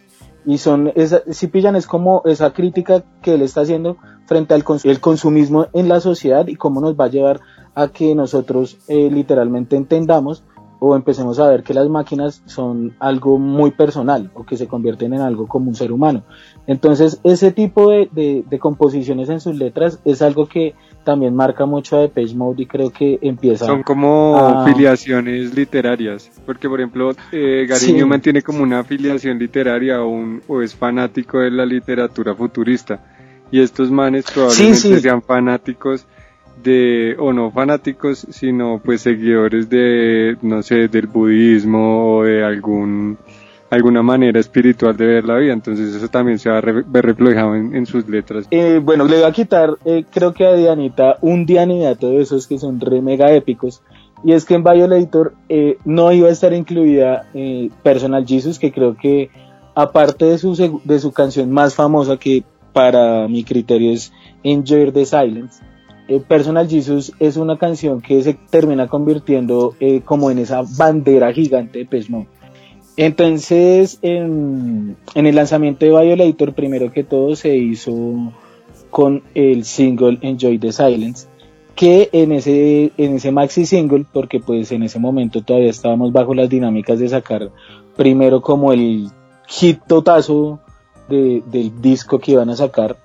[0.44, 4.64] Y son, esa, si pillan, es como esa crítica que él está haciendo frente al
[4.84, 7.40] el consumismo en la sociedad y cómo nos va a llevar
[7.76, 10.42] a que nosotros eh, literalmente entendamos
[10.78, 15.14] o empecemos a ver que las máquinas son algo muy personal o que se convierten
[15.14, 16.22] en algo como un ser humano.
[16.66, 21.64] Entonces, ese tipo de, de, de composiciones en sus letras es algo que también marca
[21.64, 26.80] mucho a Depeche Mode y creo que empieza Son como a- filiaciones literarias, porque por
[26.80, 27.92] ejemplo eh, Gary Sí.
[27.94, 33.00] Newman tiene como una afiliación literaria o, un- o es fanático de la literatura futurista
[33.50, 35.00] y estos manes probablemente sí.
[35.00, 36.06] sean fanáticos
[36.62, 43.18] de, o no fanáticos, sino pues seguidores de, no sé, del budismo o de algún
[43.68, 47.04] alguna manera espiritual de ver la vida, entonces eso también se va a re- ver
[47.04, 48.46] reflejado en, en sus letras.
[48.52, 52.46] Eh, bueno, le voy a quitar, eh, creo que a Dianita, un Dianidato de esos
[52.46, 53.82] que son re mega épicos.
[54.24, 58.70] Y es que en Violator eh, no iba a estar incluida eh, Personal Jesus, que
[58.70, 59.30] creo que
[59.74, 64.12] aparte de su, de su canción más famosa, que para mi criterio es
[64.44, 65.60] Enjoy the Silence,
[66.08, 71.32] eh, Personal Jesus es una canción que se termina convirtiendo eh, como en esa bandera
[71.32, 72.28] gigante de Mode.
[72.96, 78.32] Entonces, en, en el lanzamiento de Violator, primero que todo se hizo
[78.90, 81.28] con el single Enjoy the Silence,
[81.74, 86.34] que en ese, en ese maxi single, porque pues en ese momento todavía estábamos bajo
[86.34, 87.50] las dinámicas de sacar
[87.96, 89.08] primero como el
[89.46, 90.60] hit totazo
[91.08, 92.96] de- del disco que iban a sacar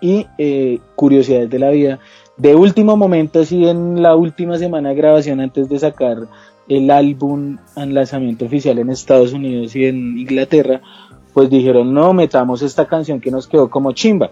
[0.00, 2.00] y eh, curiosidades de la vida.
[2.36, 6.26] De último momento, así en la última semana de grabación antes de sacar
[6.68, 10.80] el álbum en lanzamiento oficial en Estados Unidos y en Inglaterra,
[11.34, 14.30] pues dijeron, no, metamos esta canción que nos quedó como chimba.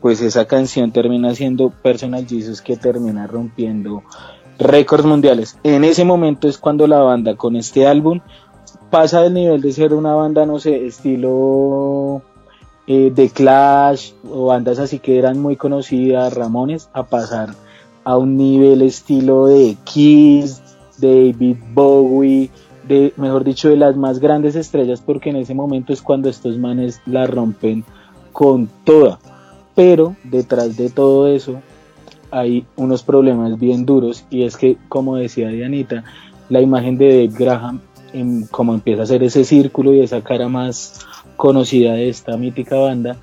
[0.00, 4.02] Pues esa canción termina siendo Personal Jesus que termina rompiendo
[4.58, 5.58] récords mundiales.
[5.62, 8.20] En ese momento es cuando la banda con este álbum
[8.90, 12.22] pasa del nivel de ser una banda, no sé, estilo
[12.90, 17.50] eh, de Clash o bandas así que eran muy conocidas, Ramones, a pasar
[18.02, 20.62] a un nivel estilo de Kiss,
[20.96, 22.48] David Bowie,
[22.88, 26.56] de, mejor dicho, de las más grandes estrellas, porque en ese momento es cuando estos
[26.56, 27.84] manes la rompen
[28.32, 29.18] con toda.
[29.74, 31.60] Pero detrás de todo eso
[32.30, 36.04] hay unos problemas bien duros y es que, como decía Dianita,
[36.48, 37.80] la imagen de Dave Graham,
[38.14, 41.06] em, como empieza a hacer ese círculo y esa cara más
[41.38, 43.16] conocida de esta mítica banda,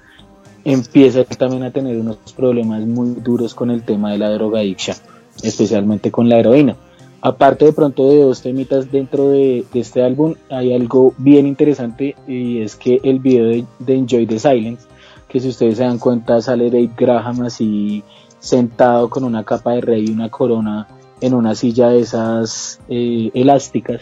[0.64, 4.98] empieza también a tener unos problemas muy duros con el tema de la drogadicción,
[5.44, 6.76] especialmente con la heroína.
[7.22, 12.62] Aparte de pronto de dos temitas dentro de, este álbum, hay algo bien interesante y
[12.62, 14.88] es que el video de, de Enjoy the Silence,
[15.28, 18.04] que si ustedes se dan cuenta sale Dave Graham así
[18.40, 20.88] sentado con una capa de rey y una corona
[21.20, 24.02] en una silla de esas eh, elásticas.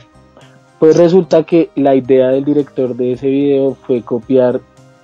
[0.79, 4.59] Pues resulta que la idea del director de ese video fue copiar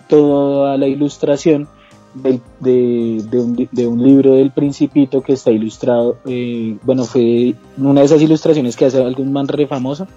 [0.07, 1.67] toda la ilustración
[2.13, 7.53] del- de, de un, de un libro del Principito que está ilustrado, eh, bueno, fue
[7.77, 10.07] una de esas ilustraciones que hace algún man re famoso,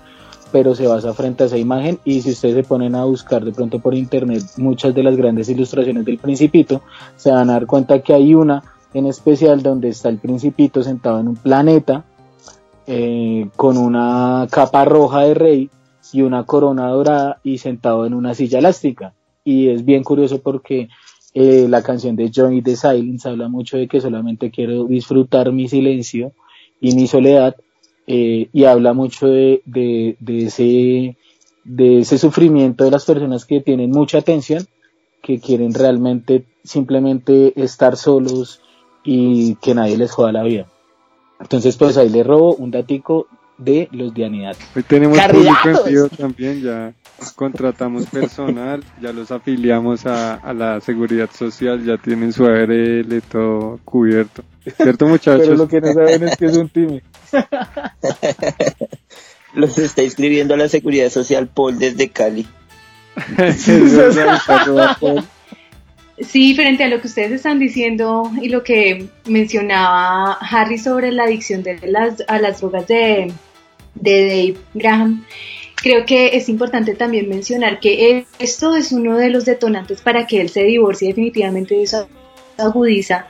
[0.50, 3.52] pero se basa frente a esa imagen y si ustedes se ponen a buscar de
[3.52, 6.82] pronto por internet muchas de las grandes ilustraciones del Principito,
[7.16, 8.62] se van a dar cuenta que hay una
[8.94, 12.04] en especial donde está el Principito sentado en un planeta
[12.86, 15.70] eh, con una capa roja de rey
[16.12, 19.14] y una corona dorada y sentado en una silla elástica.
[19.44, 20.88] Y es bien curioso porque
[21.34, 25.68] eh, la canción de Johnny the Silence habla mucho de que solamente quiero disfrutar mi
[25.68, 26.32] silencio
[26.80, 27.56] y mi soledad
[28.06, 31.16] eh, y habla mucho de, de, de ese,
[31.64, 34.66] de ese sufrimiento de las personas que tienen mucha atención,
[35.22, 38.60] que quieren realmente simplemente estar solos
[39.04, 40.66] y que nadie les joda la vida.
[41.42, 43.26] Entonces, pues ahí le robo un datico
[43.58, 44.64] de los Dianidatos.
[44.74, 46.94] Hoy tenemos público en vivo también, ya
[47.36, 53.78] contratamos personal, ya los afiliamos a, a la seguridad social, ya tienen su ARL todo
[53.84, 54.42] cubierto.
[54.76, 55.42] ¿Cierto muchachos?
[55.46, 57.02] Pero lo que no saben es que es un time.
[59.54, 62.46] Los está inscribiendo a la Seguridad Social Paul desde Cali.
[66.26, 71.24] Sí, frente a lo que ustedes están diciendo y lo que mencionaba Harry sobre la
[71.24, 73.32] adicción de las, a las drogas de,
[73.94, 75.24] de Dave Graham,
[75.74, 80.40] creo que es importante también mencionar que esto es uno de los detonantes para que
[80.40, 82.08] él se divorcie definitivamente eso
[82.56, 83.26] agudiza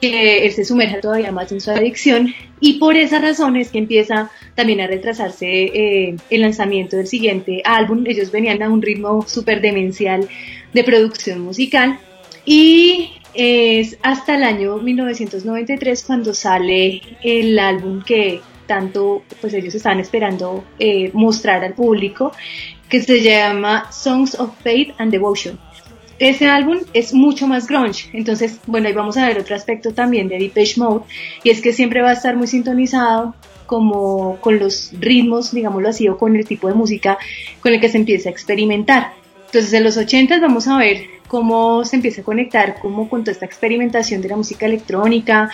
[0.00, 3.78] que él se sumerja todavía más en su adicción y por esa razón es que
[3.78, 8.04] empieza también a retrasarse eh, el lanzamiento del siguiente álbum.
[8.06, 10.26] Ellos venían a un ritmo súper demencial
[10.76, 11.98] de producción musical
[12.44, 20.00] y es hasta el año 1993 cuando sale el álbum que tanto pues ellos estaban
[20.00, 22.32] esperando eh, mostrar al público
[22.90, 25.58] que se llama Songs of Faith and Devotion.
[26.18, 30.28] Ese álbum es mucho más grunge, entonces, bueno, ahí vamos a ver otro aspecto también
[30.28, 31.04] de Depeche Mode,
[31.44, 33.34] y es que siempre va a estar muy sintonizado
[33.66, 37.18] como con los ritmos, digámoslo así, o con el tipo de música
[37.60, 39.25] con el que se empieza a experimentar.
[39.56, 43.32] Entonces, en los 80 vamos a ver cómo se empieza a conectar como con toda
[43.32, 45.48] esta experimentación de la música electrónica,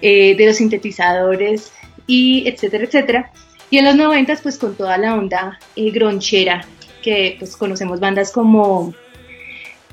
[0.00, 1.72] eh, de los sintetizadores,
[2.06, 3.32] y etcétera, etcétera.
[3.68, 6.64] Y en los 90 pues con toda la onda eh, gronchera,
[7.02, 8.94] que pues conocemos bandas como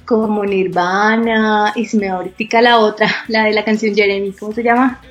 [0.06, 4.62] como Nirvana, y si me ahorita la otra, la de la canción Jeremy, ¿cómo se
[4.62, 5.02] llama?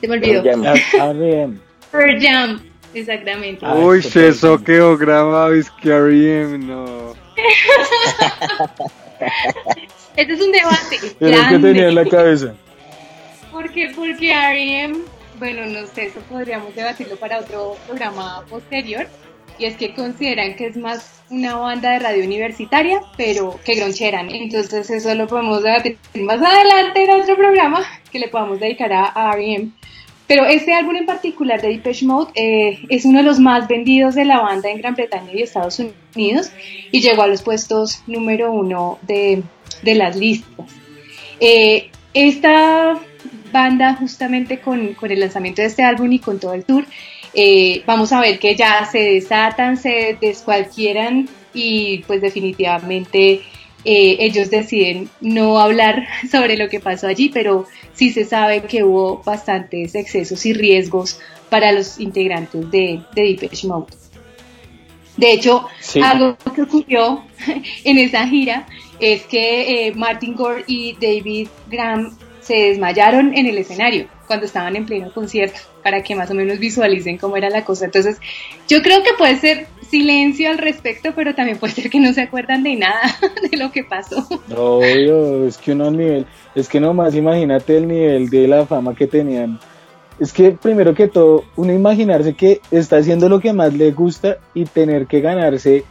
[0.00, 0.42] Se me olvidó.
[0.42, 2.62] Pearl Jam,
[2.94, 3.66] exactamente.
[3.66, 7.27] Uy, eso quedó grabado, es que R.E.M., no.
[10.16, 10.98] este es un debate.
[11.18, 12.54] Pero que tenía en la cabeza.
[13.50, 14.98] Porque, porque R.E.M.,
[15.38, 19.06] bueno, no sé, eso podríamos debatirlo para otro programa posterior
[19.58, 24.30] y es que consideran que es más una banda de radio universitaria, pero que groncheran.
[24.30, 29.32] Entonces eso lo podemos debatir más adelante en otro programa que le podamos dedicar a,
[29.34, 29.70] R.E.M.
[30.28, 34.14] Pero este álbum en particular de Depeche Mode eh, es uno de los más vendidos
[34.14, 35.80] de la banda en Gran Bretaña y Estados
[36.14, 36.52] Unidos
[36.92, 39.42] y llegó a los puestos número uno de,
[39.82, 40.66] de las listas.
[41.40, 43.00] Eh, esta
[43.52, 46.84] banda justamente con, con el lanzamiento de este álbum y con todo el tour
[47.34, 53.42] eh, vamos a ver que ya se desatan, se descualquieran y pues definitivamente
[53.84, 58.84] eh, ellos deciden no hablar sobre lo que pasó allí, pero sí se sabe que
[58.84, 63.86] hubo bastantes excesos y riesgos para los integrantes de, de Depeche Mode.
[65.16, 65.66] De hecho,
[66.02, 67.24] algo que ocurrió
[67.84, 68.66] en esa gira
[69.00, 74.76] es que eh, Martin Gore y David Graham se desmayaron en el escenario cuando estaban
[74.76, 77.86] en pleno concierto, para que más o menos visualicen cómo era la cosa.
[77.86, 78.18] Entonces,
[78.68, 82.22] yo creo que puede ser silencio al respecto, pero también puede ser que no se
[82.22, 83.00] acuerdan de nada
[83.50, 84.26] de lo que pasó.
[84.56, 88.94] Obvio, es que uno al nivel, es que nomás imagínate el nivel de la fama
[88.94, 89.58] que tenían.
[90.18, 94.38] Es que primero que todo, uno imaginarse que está haciendo lo que más le gusta
[94.52, 95.84] y tener que ganarse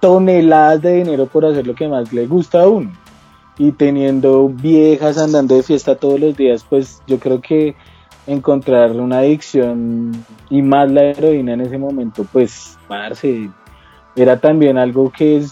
[0.00, 2.92] toneladas de dinero por hacer lo que más le gusta a uno
[3.58, 7.76] y teniendo viejas andando de fiesta todos los días, pues yo creo que
[8.26, 10.12] encontrar una adicción
[10.50, 13.50] y más la heroína en ese momento, pues, parce,
[14.16, 15.44] era también algo que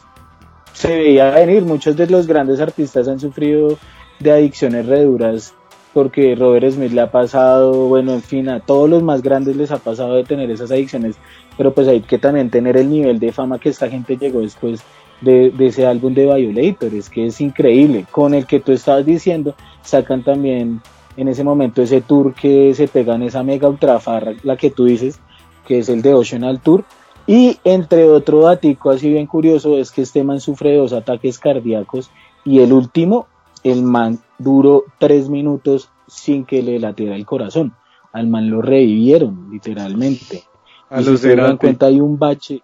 [0.72, 1.64] se veía venir.
[1.64, 3.78] Muchos de los grandes artistas han sufrido
[4.20, 5.54] de adicciones reduras
[5.92, 9.70] porque Robert Smith le ha pasado, bueno, en fin, a todos los más grandes les
[9.70, 11.16] ha pasado de tener esas adicciones,
[11.56, 14.82] pero pues hay que también tener el nivel de fama que esta gente llegó después
[15.20, 18.06] de, ese álbum de Violator, es que es increíble.
[18.10, 20.80] Con el que tú estabas diciendo, sacan también
[21.16, 25.20] en ese momento ese tour que se pegan esa mega ultrafarra, la que tú dices,
[25.66, 26.84] que es el de Oceanal Tour.
[27.26, 32.10] Y entre otro datico así bien curioso es que este man sufre dos ataques cardíacos
[32.44, 33.28] y el último,
[33.62, 37.74] el man duró tres minutos sin que le latiera el corazón.
[38.12, 40.42] Al man lo revivieron, literalmente.
[40.90, 42.62] A y los si se dan cuenta hay un bache.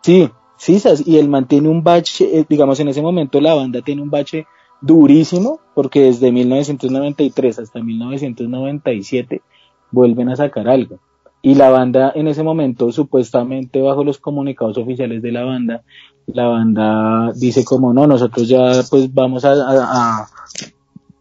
[0.00, 4.02] Sí, Sí, y él mantiene un bache, eh, digamos en ese momento la banda tiene
[4.02, 4.46] un bache
[4.80, 9.42] durísimo, porque desde 1993 hasta 1997
[9.90, 10.98] vuelven a sacar algo.
[11.42, 15.82] Y la banda en ese momento, supuestamente bajo los comunicados oficiales de la banda,
[16.26, 20.26] la banda dice como no, nosotros ya pues vamos a,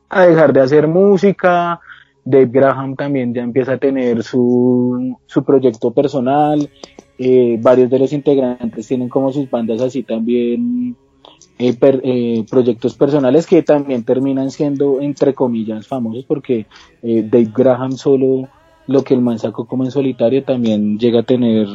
[0.10, 1.80] a, dejar de hacer música,
[2.24, 6.70] Dave Graham también ya empieza a tener su, su proyecto personal,
[7.20, 10.95] eh, varios de los integrantes tienen como sus bandas así también
[11.58, 16.66] eh, eh, proyectos personales que también terminan siendo entre comillas famosos porque
[17.01, 18.49] Dave Graham solo
[18.88, 21.68] lo que el man sacó como en solitario también llega a tener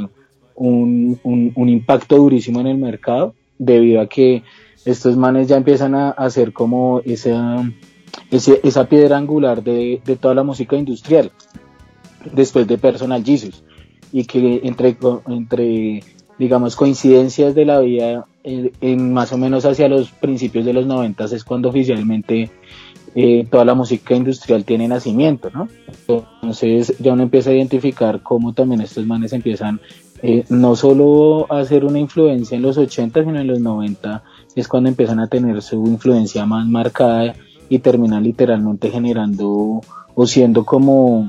[0.55, 4.43] un, un, impacto durísimo en el mercado debido a que
[4.85, 7.71] estos manes ya empiezan a hacer como esa,
[8.31, 11.33] esa piedra angular de, de toda la música industrial
[12.33, 13.65] después de Personal Jesus
[14.13, 14.97] y que entre,
[15.29, 16.03] entre
[16.41, 21.33] digamos, coincidencias de la vida, en más o menos hacia los principios de los noventas
[21.33, 22.51] es cuando oficialmente
[23.15, 25.69] eh, toda la música industrial tiene nacimiento, ¿no?
[26.09, 29.83] Entonces ya uno empieza a identificar cómo también estos manes empiezan
[30.23, 34.23] eh, no solo a hacer una influencia en los 80, sino en los 90
[34.57, 37.35] es cuando empiezan a tener su influencia más marcada
[37.69, 39.83] y terminan literalmente generando
[40.15, 41.29] o siendo como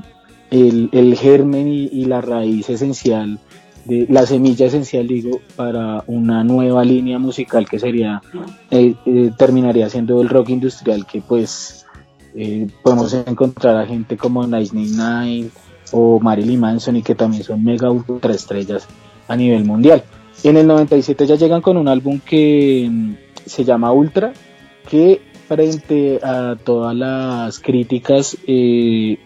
[0.50, 3.38] el, germen y, la raíz esencial,
[3.84, 8.22] de, la semilla esencial, digo, para una nueva línea musical que sería,
[8.70, 11.86] eh, eh, terminaría siendo el rock industrial, que pues
[12.34, 15.50] eh, podemos encontrar a gente como Nice Nine
[15.92, 18.86] o Marilyn Manson y que también son mega ultra estrellas
[19.28, 20.02] a nivel mundial.
[20.44, 23.14] En el 97 ya llegan con un álbum que mm,
[23.46, 24.32] se llama Ultra,
[24.88, 29.18] que frente a todas las críticas, eh,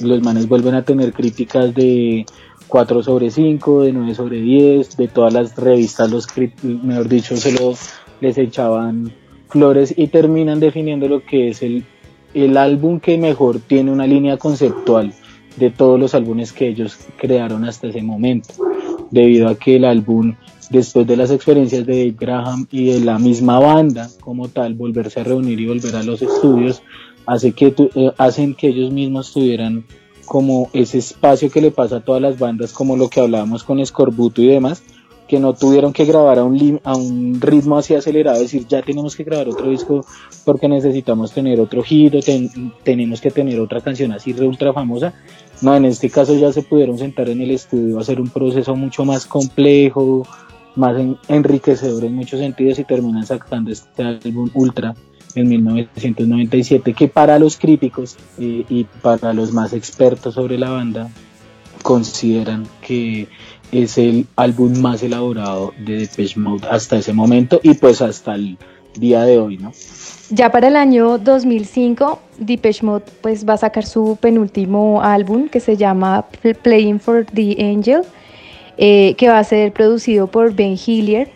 [0.00, 2.24] los manes vuelven a tener críticas de
[2.68, 6.26] 4 sobre 5, de 9 sobre 10, de todas las revistas, los
[6.62, 7.74] mejor dicho, se lo,
[8.20, 9.12] les echaban
[9.48, 11.84] flores y terminan definiendo lo que es el,
[12.34, 15.12] el álbum que mejor tiene una línea conceptual
[15.56, 18.54] de todos los álbumes que ellos crearon hasta ese momento,
[19.10, 20.34] debido a que el álbum
[20.70, 25.20] después de las experiencias de Dave Graham y de la misma banda como tal, volverse
[25.20, 26.82] a reunir y volver a los estudios,
[27.26, 29.84] hace que, eh, hacen que ellos mismos tuvieran
[30.24, 33.80] como ese espacio que le pasa a todas las bandas, como lo que hablábamos con
[33.80, 34.82] Escorbuto y demás,
[35.28, 39.16] que no tuvieron que grabar a un, a un ritmo así acelerado, decir, ya tenemos
[39.16, 40.04] que grabar otro disco
[40.44, 42.20] porque necesitamos tener otro giro,
[42.82, 45.14] tenemos que tener otra canción así ultra famosa.
[45.62, 49.04] No, en este caso ya se pudieron sentar en el estudio hacer un proceso mucho
[49.04, 50.26] más complejo,
[50.76, 50.96] más
[51.28, 54.94] enriquecedor en muchos sentidos y terminan sacando este álbum Ultra
[55.34, 61.10] en 1997 que para los críticos eh, y para los más expertos sobre la banda
[61.82, 63.28] consideran que
[63.72, 68.56] es el álbum más elaborado de Depeche Mode hasta ese momento y pues hasta el
[68.96, 69.72] día de hoy, ¿no?
[70.30, 75.60] Ya para el año 2005, Depeche Mode pues va a sacar su penúltimo álbum que
[75.60, 76.24] se llama
[76.62, 78.02] Playing for the Angel
[78.76, 81.30] eh, que va a ser producido por Ben Hillier.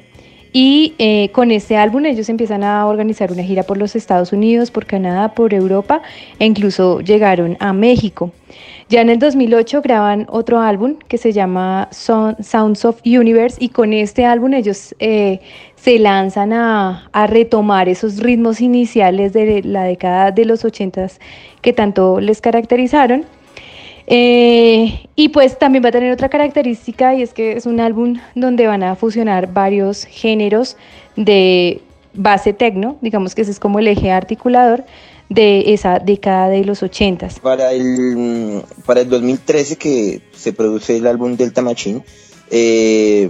[0.61, 4.72] Y eh, con este álbum ellos empiezan a organizar una gira por los Estados Unidos,
[4.72, 6.02] por Canadá, por Europa
[6.40, 8.32] e incluso llegaron a México.
[8.88, 13.92] Ya en el 2008 graban otro álbum que se llama Sounds of Universe y con
[13.92, 15.38] este álbum ellos eh,
[15.76, 21.06] se lanzan a, a, retomar esos ritmos iniciales de la década de los 80
[21.62, 23.26] que tanto les caracterizaron
[24.11, 28.18] eh, y pues también va a tener otra característica y es que es un álbum
[28.34, 30.78] donde van a fusionar varios géneros
[31.14, 31.82] de
[32.14, 34.86] base tecno, digamos que ese es como el eje articulador
[35.28, 37.28] de esa década de los 80.
[37.42, 42.02] Para el, para el 2013 que se produce el álbum Delta Machine,
[42.50, 43.28] eh,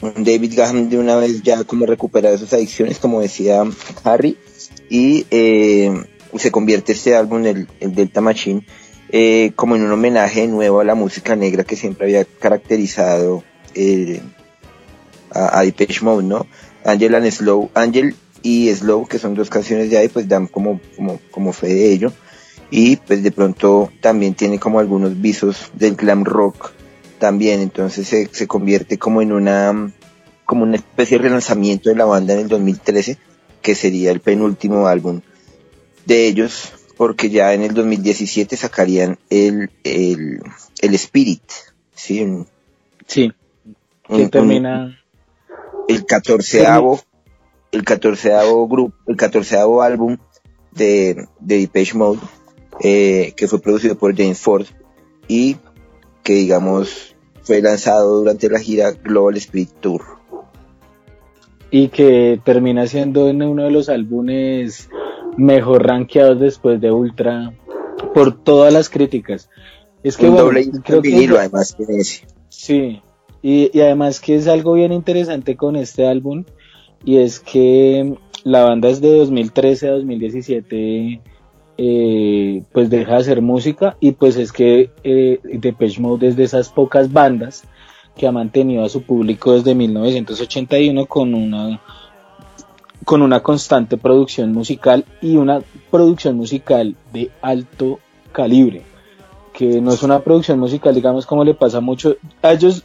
[0.00, 3.62] David Graham de una vez ya como recupera sus adicciones, como decía
[4.02, 4.36] Harry,
[4.90, 5.92] y eh,
[6.36, 8.66] se convierte este álbum, el, el Delta Machine,
[9.12, 13.44] eh, como en un homenaje nuevo a la música negra que siempre había caracterizado
[15.30, 16.46] a, a Depeche Mode, ¿no?
[16.84, 20.80] Angel and Slow, Angel y Slow, que son dos canciones de ahí, pues dan como,
[20.96, 22.12] como, como fe de ello.
[22.70, 26.72] Y pues de pronto también tiene como algunos visos del glam rock
[27.18, 29.92] también, entonces se, se convierte como en una,
[30.44, 33.18] como una especie de relanzamiento de la banda en el 2013,
[33.60, 35.20] que sería el penúltimo álbum
[36.06, 36.72] de ellos,
[37.02, 40.40] porque ya en el 2017 sacarían el, el,
[40.80, 41.42] el Spirit,
[41.96, 42.24] ¿sí?
[43.08, 43.32] sí,
[44.06, 45.00] que termina...
[45.88, 47.00] el catorceavo,
[47.72, 50.16] el catorceavo grupo, el catorceavo álbum
[50.70, 52.20] de, de Depeche Mode,
[52.78, 54.66] eh, que fue producido por James Ford
[55.26, 55.56] y
[56.22, 60.02] que digamos fue lanzado durante la gira Global Spirit Tour.
[61.68, 64.88] Y que termina siendo en uno de los álbumes
[65.36, 67.52] mejor rankeados después de Ultra
[68.14, 69.48] por todas las críticas.
[70.02, 70.50] Es que bueno,
[70.84, 71.76] creo que además
[72.48, 73.00] Sí,
[73.42, 76.44] y, además que es algo bien interesante con este álbum
[77.04, 78.14] y es que
[78.44, 81.20] la banda es de 2013 a 2017
[81.78, 86.44] eh, pues deja de hacer música y pues es que eh, Depeche Mode es de
[86.44, 87.64] esas pocas bandas
[88.16, 91.80] que ha mantenido a su público desde 1981 con una
[93.04, 97.98] con una constante producción musical y una producción musical de alto
[98.32, 98.82] calibre,
[99.52, 102.84] que no es una producción musical, digamos, como le pasa mucho a ellos,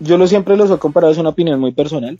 [0.00, 2.18] yo lo siempre los he comparado, es una opinión muy personal,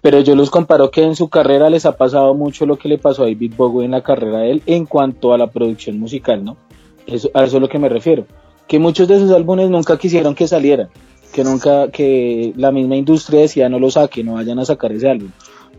[0.00, 2.98] pero yo los comparo que en su carrera les ha pasado mucho lo que le
[2.98, 6.44] pasó a David Bowie en la carrera de él en cuanto a la producción musical,
[6.44, 6.56] ¿no?
[7.06, 8.26] Eso, a eso es lo que me refiero,
[8.68, 10.88] que muchos de sus álbumes nunca quisieron que salieran,
[11.32, 15.08] que nunca, que la misma industria decía no lo saque, no vayan a sacar ese
[15.08, 15.30] álbum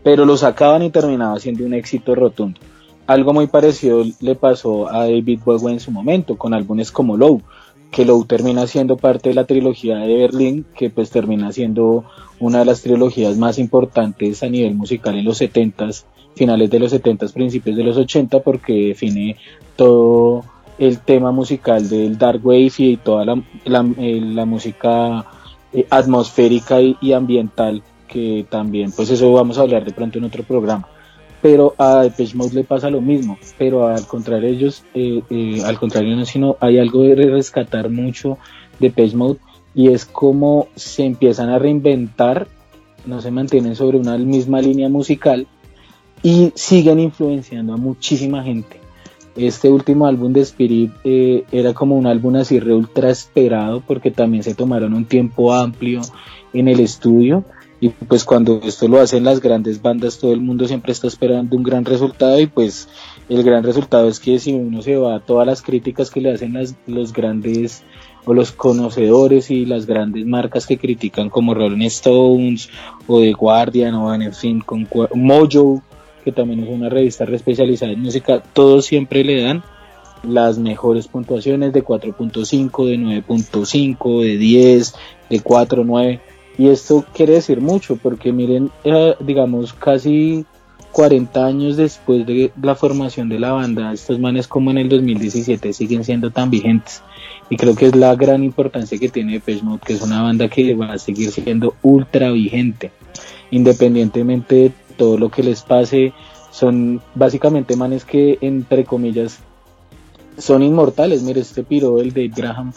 [0.08, 2.58] pero lo sacaban y terminaba siendo un éxito rotundo.
[3.06, 7.42] Algo muy parecido le pasó a David Bowie en su momento, con álbumes como Low,
[7.90, 12.06] que Low termina siendo parte de la trilogía de Berlín, que pues termina siendo
[12.40, 16.04] una de las trilogías más importantes a nivel musical en los 70s,
[16.34, 19.36] finales de los 70s, principios de los 80, porque define
[19.76, 20.42] todo
[20.78, 25.26] el tema musical del Dark Wave y toda la, la, música
[25.74, 30.42] eh, atmosférica y, ambiental, que también, pues eso vamos a hablar de pronto en otro
[30.42, 30.88] programa.
[31.40, 35.78] Pero a Depeche Mode le pasa lo mismo, pero al contrario ellos, eh, eh, al
[35.78, 38.38] contrario no, sino hay algo de rescatar mucho
[38.80, 39.38] de Depeche Mode
[39.72, 42.48] y es como se empiezan a reinventar,
[43.06, 45.46] no se mantienen sobre una misma línea musical
[46.24, 48.78] y siguen influenciando a muchísima gente
[49.38, 54.10] este último álbum de Spirit eh, era como un álbum así re ultra esperado porque
[54.10, 56.00] también se tomaron un tiempo amplio
[56.52, 57.44] en el estudio
[57.80, 61.56] y pues cuando esto lo hacen las grandes bandas todo el mundo siempre está esperando
[61.56, 62.88] un gran resultado y pues
[63.28, 66.32] el gran resultado es que si uno se va a todas las críticas que le
[66.32, 67.84] hacen las, los grandes
[68.24, 72.68] o los conocedores y las grandes marcas que critican como Rolling Stones
[73.06, 75.82] o The Guardian o en fin con Mojo
[76.24, 79.62] que también es una revista especializada en música, todos siempre le dan
[80.22, 84.94] las mejores puntuaciones de 4.5, de 9.5, de 10,
[85.30, 86.20] de 4, 9.
[86.58, 90.44] Y esto quiere decir mucho porque miren, eh, digamos, casi
[90.92, 95.72] 40 años después de la formación de la banda, estos manes como en el 2017
[95.72, 97.02] siguen siendo tan vigentes.
[97.50, 100.48] Y creo que es la gran importancia que tiene Depeche Mode, que es una banda
[100.48, 102.90] que va a seguir siendo ultra vigente,
[103.52, 106.12] independientemente de todo lo que les pase.
[106.50, 109.38] Son básicamente manes que, entre comillas,
[110.36, 111.22] son inmortales.
[111.22, 112.72] Mire, este piro, el de Graham,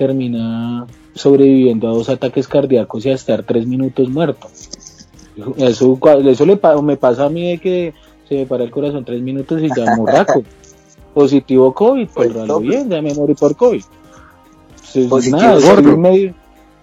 [0.00, 4.48] termina sobreviviendo a dos ataques cardíacos y a estar tres minutos muerto.
[5.58, 7.94] Eso, eso le, me pasa a mí de que
[8.26, 10.42] se me para el corazón tres minutos y ya morraco.
[11.12, 13.82] Positivo COVID, pues, pues bien, ya me morí por COVID.
[15.10, 15.96] positivo nada, gordo.
[15.98, 16.34] Medio,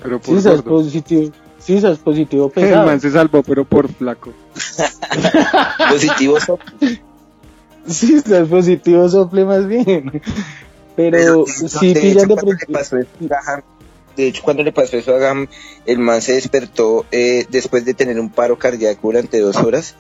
[0.03, 1.32] pero por sí, positivo.
[1.57, 2.82] Sí, eso es positivo pesado.
[2.82, 4.32] El man se salvó, pero por flaco.
[5.89, 7.01] positivo sople.
[7.88, 10.22] Sí, eso es positivo sople más bien.
[10.98, 12.02] Pero, sí, de,
[14.18, 15.48] de hecho, cuando le pasó eso a Gam,
[15.86, 19.95] el man se despertó eh, después de tener un paro cardíaco durante dos horas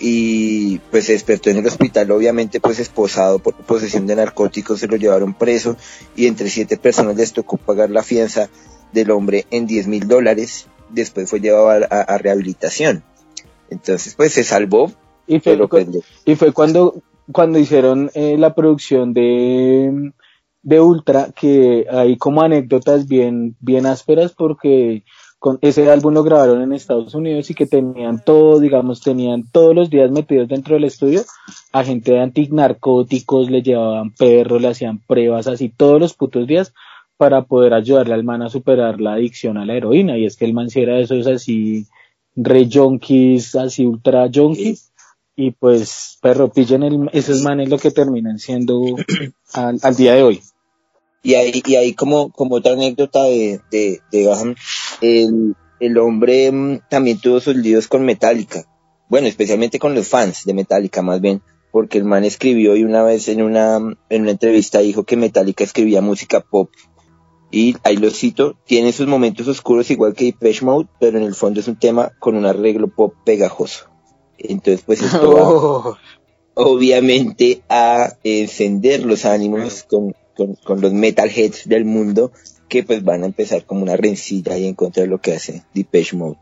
[0.00, 4.88] y pues se despertó en el hospital, obviamente pues esposado por posesión de narcóticos, se
[4.88, 5.76] lo llevaron preso
[6.16, 8.48] y entre siete personas les tocó pagar la fianza
[8.92, 13.02] del hombre en 10 mil dólares después fue llevado a, rehabilitación.
[13.70, 14.92] Entonces, pues se salvó.
[15.26, 15.86] Y fue, pues,
[16.24, 20.12] y fue cuando, cuando hicieron eh, la producción de,
[20.62, 25.04] de Ultra, que hay como anécdotas bien, bien ásperas porque
[25.38, 29.74] con ese álbum lo grabaron en Estados Unidos y que tenían todo, digamos, tenían todos
[29.74, 31.22] los días metidos dentro del estudio
[31.72, 36.72] a gente de antinarcóticos, le llevaban perros, le hacían pruebas así todos los putos días
[37.16, 40.18] para poder ayudarle al man a superar la adicción a la heroína.
[40.18, 41.86] Y es que el man si era de esos así,
[42.34, 44.92] re junkies, así ultra junkies.
[45.34, 48.82] Y pues, perro, pillen el, esos manes lo que terminan siendo
[49.54, 50.40] al, día de hoy.
[51.22, 54.54] Y ahí, y ahí como, como otra anécdota de, de, de
[55.00, 58.64] el, el hombre mm, también tuvo sus líos con Metallica.
[59.08, 63.02] Bueno, especialmente con los fans de Metallica más bien, porque el man escribió y una
[63.02, 63.76] vez en una,
[64.08, 66.70] en una entrevista dijo que Metallica escribía música pop
[67.52, 71.34] y ahí lo cito, tiene sus momentos oscuros igual que Depeche Mode, pero en el
[71.34, 73.90] fondo es un tema con un arreglo pop pegajoso.
[74.38, 75.96] Entonces, pues esto va oh.
[76.54, 82.32] obviamente a encender los ánimos con, con, los metalheads del mundo
[82.68, 85.62] que pues van a empezar como una rencilla y en contra de lo que hace
[85.74, 86.36] Depeche Mode.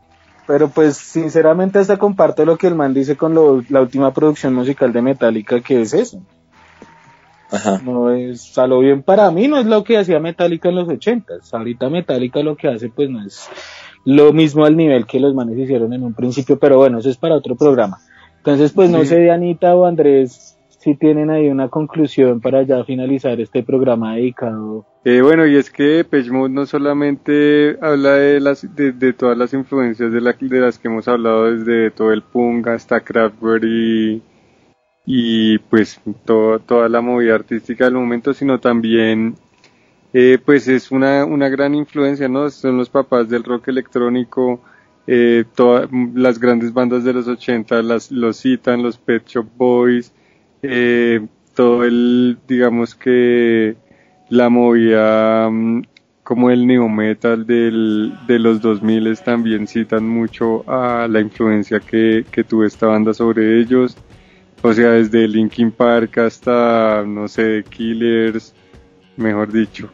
[0.47, 4.91] Pero pues sinceramente hasta comparto lo que el man dice con la última producción musical
[4.91, 6.21] de Metallica, que es eso.
[7.83, 10.87] No es a lo bien para mí, no es lo que hacía Metallica en los
[10.87, 11.53] ochentas.
[11.53, 13.49] Ahorita Metallica lo que hace pues no es
[14.05, 17.17] lo mismo al nivel que los manes hicieron en un principio, pero bueno, eso es
[17.17, 17.99] para otro programa.
[18.37, 23.39] Entonces pues no sé, Anita o Andrés, si tienen ahí una conclusión para ya finalizar
[23.39, 24.85] este programa dedicado.
[25.05, 30.11] Eh, bueno, y es que Pechmode no solamente habla de las de, todas las influencias
[30.11, 34.21] de, la, de las que hemos hablado desde todo el punk hasta Kraftwerk y
[35.05, 39.35] y pues toda la movida artística del momento, sino también
[40.13, 42.49] eh, pues es una, una gran influencia, ¿no?
[42.49, 44.61] Son los papás del rock electrónico,
[45.07, 50.13] eh, todas las grandes bandas de los 80 las, los citan, los Pet Shop Boys,
[50.63, 53.75] eh, todo el, digamos que
[54.29, 55.81] la movida mm,
[56.23, 62.25] como el neo metal del, de los 2000 también citan mucho a la influencia que,
[62.31, 63.97] que tuvo esta banda sobre ellos.
[64.61, 68.53] O sea, desde Linkin Park hasta, no sé, Killers,
[69.17, 69.89] mejor dicho.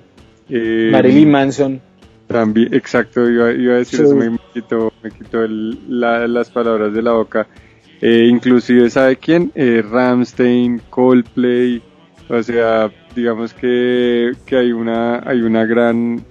[0.49, 1.81] Eh, Marilyn Manson.
[2.27, 7.13] También, exacto, iba, iba a decir eso, me, quitó, me quitó las palabras de la
[7.13, 7.47] boca.
[8.01, 9.51] Eh, inclusive, ¿sabe quién?
[9.55, 11.81] Eh, Ramstein, Coldplay,
[12.29, 16.23] o sea, digamos que, que hay una hay una gran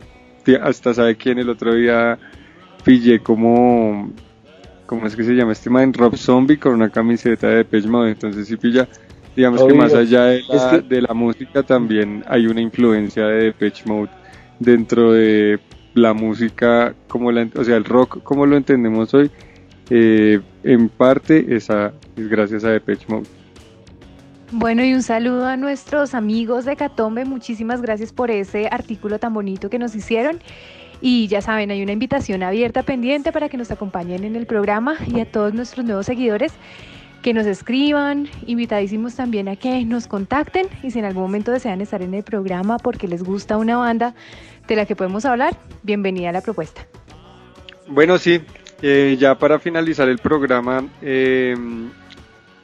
[0.62, 2.18] hasta sabe quién el otro día
[2.84, 4.12] pillé como
[4.86, 5.92] ¿cómo es que se llama este man?
[5.92, 8.88] Rob Zombie con una camiseta de Depeche Mode, entonces sí pilla
[9.34, 13.82] digamos que más allá de la, de la música también hay una influencia de Depeche
[13.86, 14.10] Mode
[14.60, 15.58] dentro de
[15.94, 19.30] la música como la, o sea el rock como lo entendemos hoy
[19.90, 23.28] eh, en parte esa es gracias a Depeche Mode
[24.52, 27.24] bueno, y un saludo a nuestros amigos de Catombe.
[27.24, 30.40] Muchísimas gracias por ese artículo tan bonito que nos hicieron.
[31.00, 34.96] Y ya saben, hay una invitación abierta pendiente para que nos acompañen en el programa
[35.12, 36.52] y a todos nuestros nuevos seguidores
[37.22, 41.80] que nos escriban, invitadísimos también a que nos contacten y si en algún momento desean
[41.80, 44.14] estar en el programa porque les gusta una banda
[44.68, 46.86] de la que podemos hablar, bienvenida a la propuesta.
[47.88, 48.40] Bueno, sí,
[48.82, 51.56] eh, ya para finalizar el programa, eh,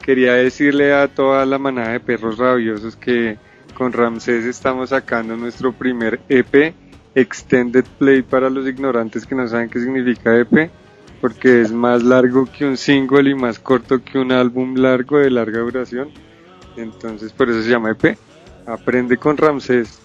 [0.01, 3.37] quería decirle a toda la manada de perros rabiosos que
[3.73, 6.75] con Ramsés estamos sacando nuestro primer EP,
[7.15, 10.69] Extended Play para los ignorantes que no saben qué significa EP,
[11.21, 15.31] porque es más largo que un single y más corto que un álbum largo de
[15.31, 16.09] larga duración.
[16.75, 18.17] Entonces por eso se llama EP.
[18.65, 20.02] Aprende con Ramsés.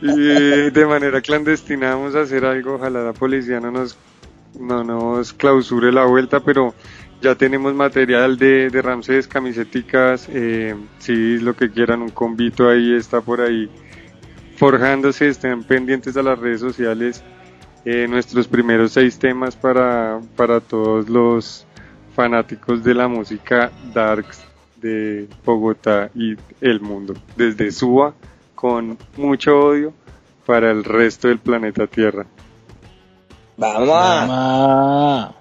[0.00, 3.98] Y de manera clandestina vamos a hacer algo, ojalá la policía no nos
[4.58, 6.74] no nos clausure la vuelta, pero
[7.20, 12.94] ya tenemos material de, de Ramses, camiseticas, eh, si lo que quieran, un convito ahí
[12.94, 13.70] está por ahí
[14.56, 17.22] forjándose, estén pendientes a las redes sociales,
[17.84, 21.66] eh, nuestros primeros seis temas para, para todos los
[22.14, 24.51] fanáticos de la música darks
[24.82, 28.14] de Bogotá y el mundo, desde Suba
[28.54, 29.92] con mucho odio
[30.44, 32.26] para el resto del planeta Tierra.
[33.56, 35.34] Vamos.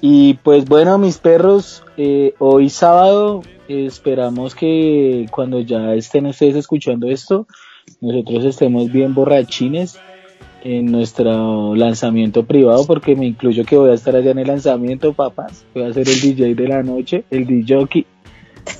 [0.00, 7.08] Y pues bueno, mis perros, eh, hoy sábado esperamos que cuando ya estén ustedes escuchando
[7.08, 7.46] esto,
[8.00, 9.98] nosotros estemos bien borrachines
[10.68, 15.12] en nuestro lanzamiento privado, porque me incluyo que voy a estar allá en el lanzamiento,
[15.12, 15.64] papás.
[15.72, 18.04] Voy a ser el DJ de la noche, el DJ.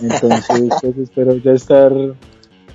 [0.02, 1.92] Entonces, pues espero ya estar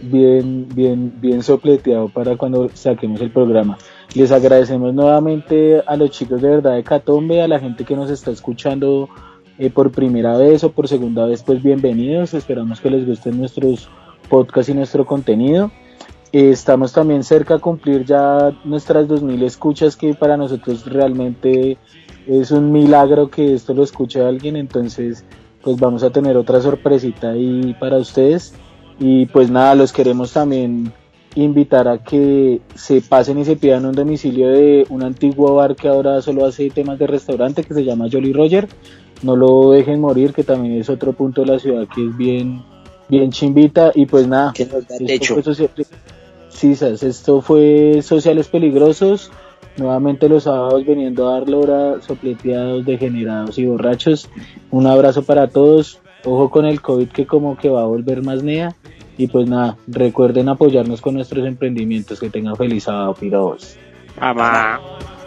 [0.02, 3.78] bien, bien, bien sopleteado para cuando saquemos el programa.
[4.16, 8.10] Les agradecemos nuevamente a los chicos de verdad de Catombe, a la gente que nos
[8.10, 9.10] está escuchando
[9.60, 12.34] eh, por primera vez o por segunda vez, pues bienvenidos.
[12.34, 13.90] Esperamos que les gusten nuestros
[14.30, 15.70] podcasts y nuestro contenido.
[16.32, 21.78] Estamos también cerca a cumplir ya nuestras 2000 escuchas, que para nosotros realmente
[22.26, 24.56] es un milagro que esto lo escuche alguien.
[24.56, 25.26] Entonces,
[25.62, 28.54] pues vamos a tener otra sorpresita ahí para ustedes.
[28.98, 30.94] Y pues nada, los queremos también
[31.36, 35.88] invitar a que se pasen y se pidan un domicilio de un antiguo bar que
[35.88, 38.70] ahora solo hace temas de restaurante que se llama Jolly Roger.
[39.22, 42.64] No lo dejen morir, que también es otro punto de la ciudad que es bien,
[43.10, 43.92] bien chimbita.
[43.94, 45.54] Y pues nada, esto
[46.62, 49.32] fue, esto fue Sociales Peligrosos.
[49.78, 54.30] Nuevamente los sábados viniendo a dar lora, sopleteados, degenerados y borrachos.
[54.70, 56.02] Un abrazo para todos.
[56.24, 58.76] Ojo con el COVID que como que va a volver más nea.
[59.18, 62.20] Y pues nada, recuerden apoyarnos con nuestros emprendimientos.
[62.20, 63.78] Que tengan feliz sábado, piros.
[64.20, 65.21] Soy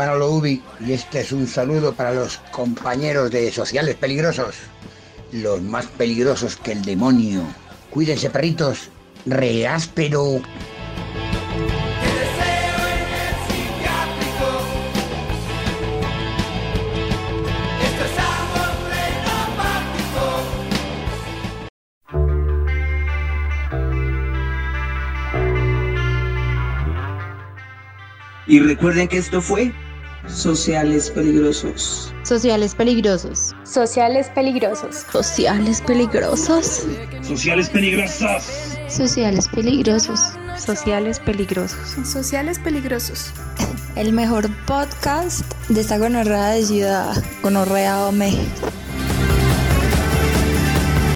[0.00, 4.54] Manolo Ubi y este es un saludo para los compañeros de Sociales Peligrosos,
[5.30, 7.42] los más peligrosos que el demonio.
[7.90, 8.88] Cuídense, perritos,
[9.26, 10.40] reáspero.
[28.46, 29.74] Y recuerden que esto fue
[30.34, 32.14] Sociales peligrosos.
[32.22, 33.54] Sociales peligrosos.
[33.64, 35.04] Sociales peligrosos.
[35.12, 36.86] Sociales peligrosos.
[37.22, 38.78] Sociales peligrosas.
[38.88, 40.20] Sociales peligrosos.
[40.56, 41.80] Sociales peligrosos.
[42.04, 43.32] Sociales peligrosos.
[43.96, 48.32] El mejor podcast de esta gonorrea de ciudad, gonorrea Ome.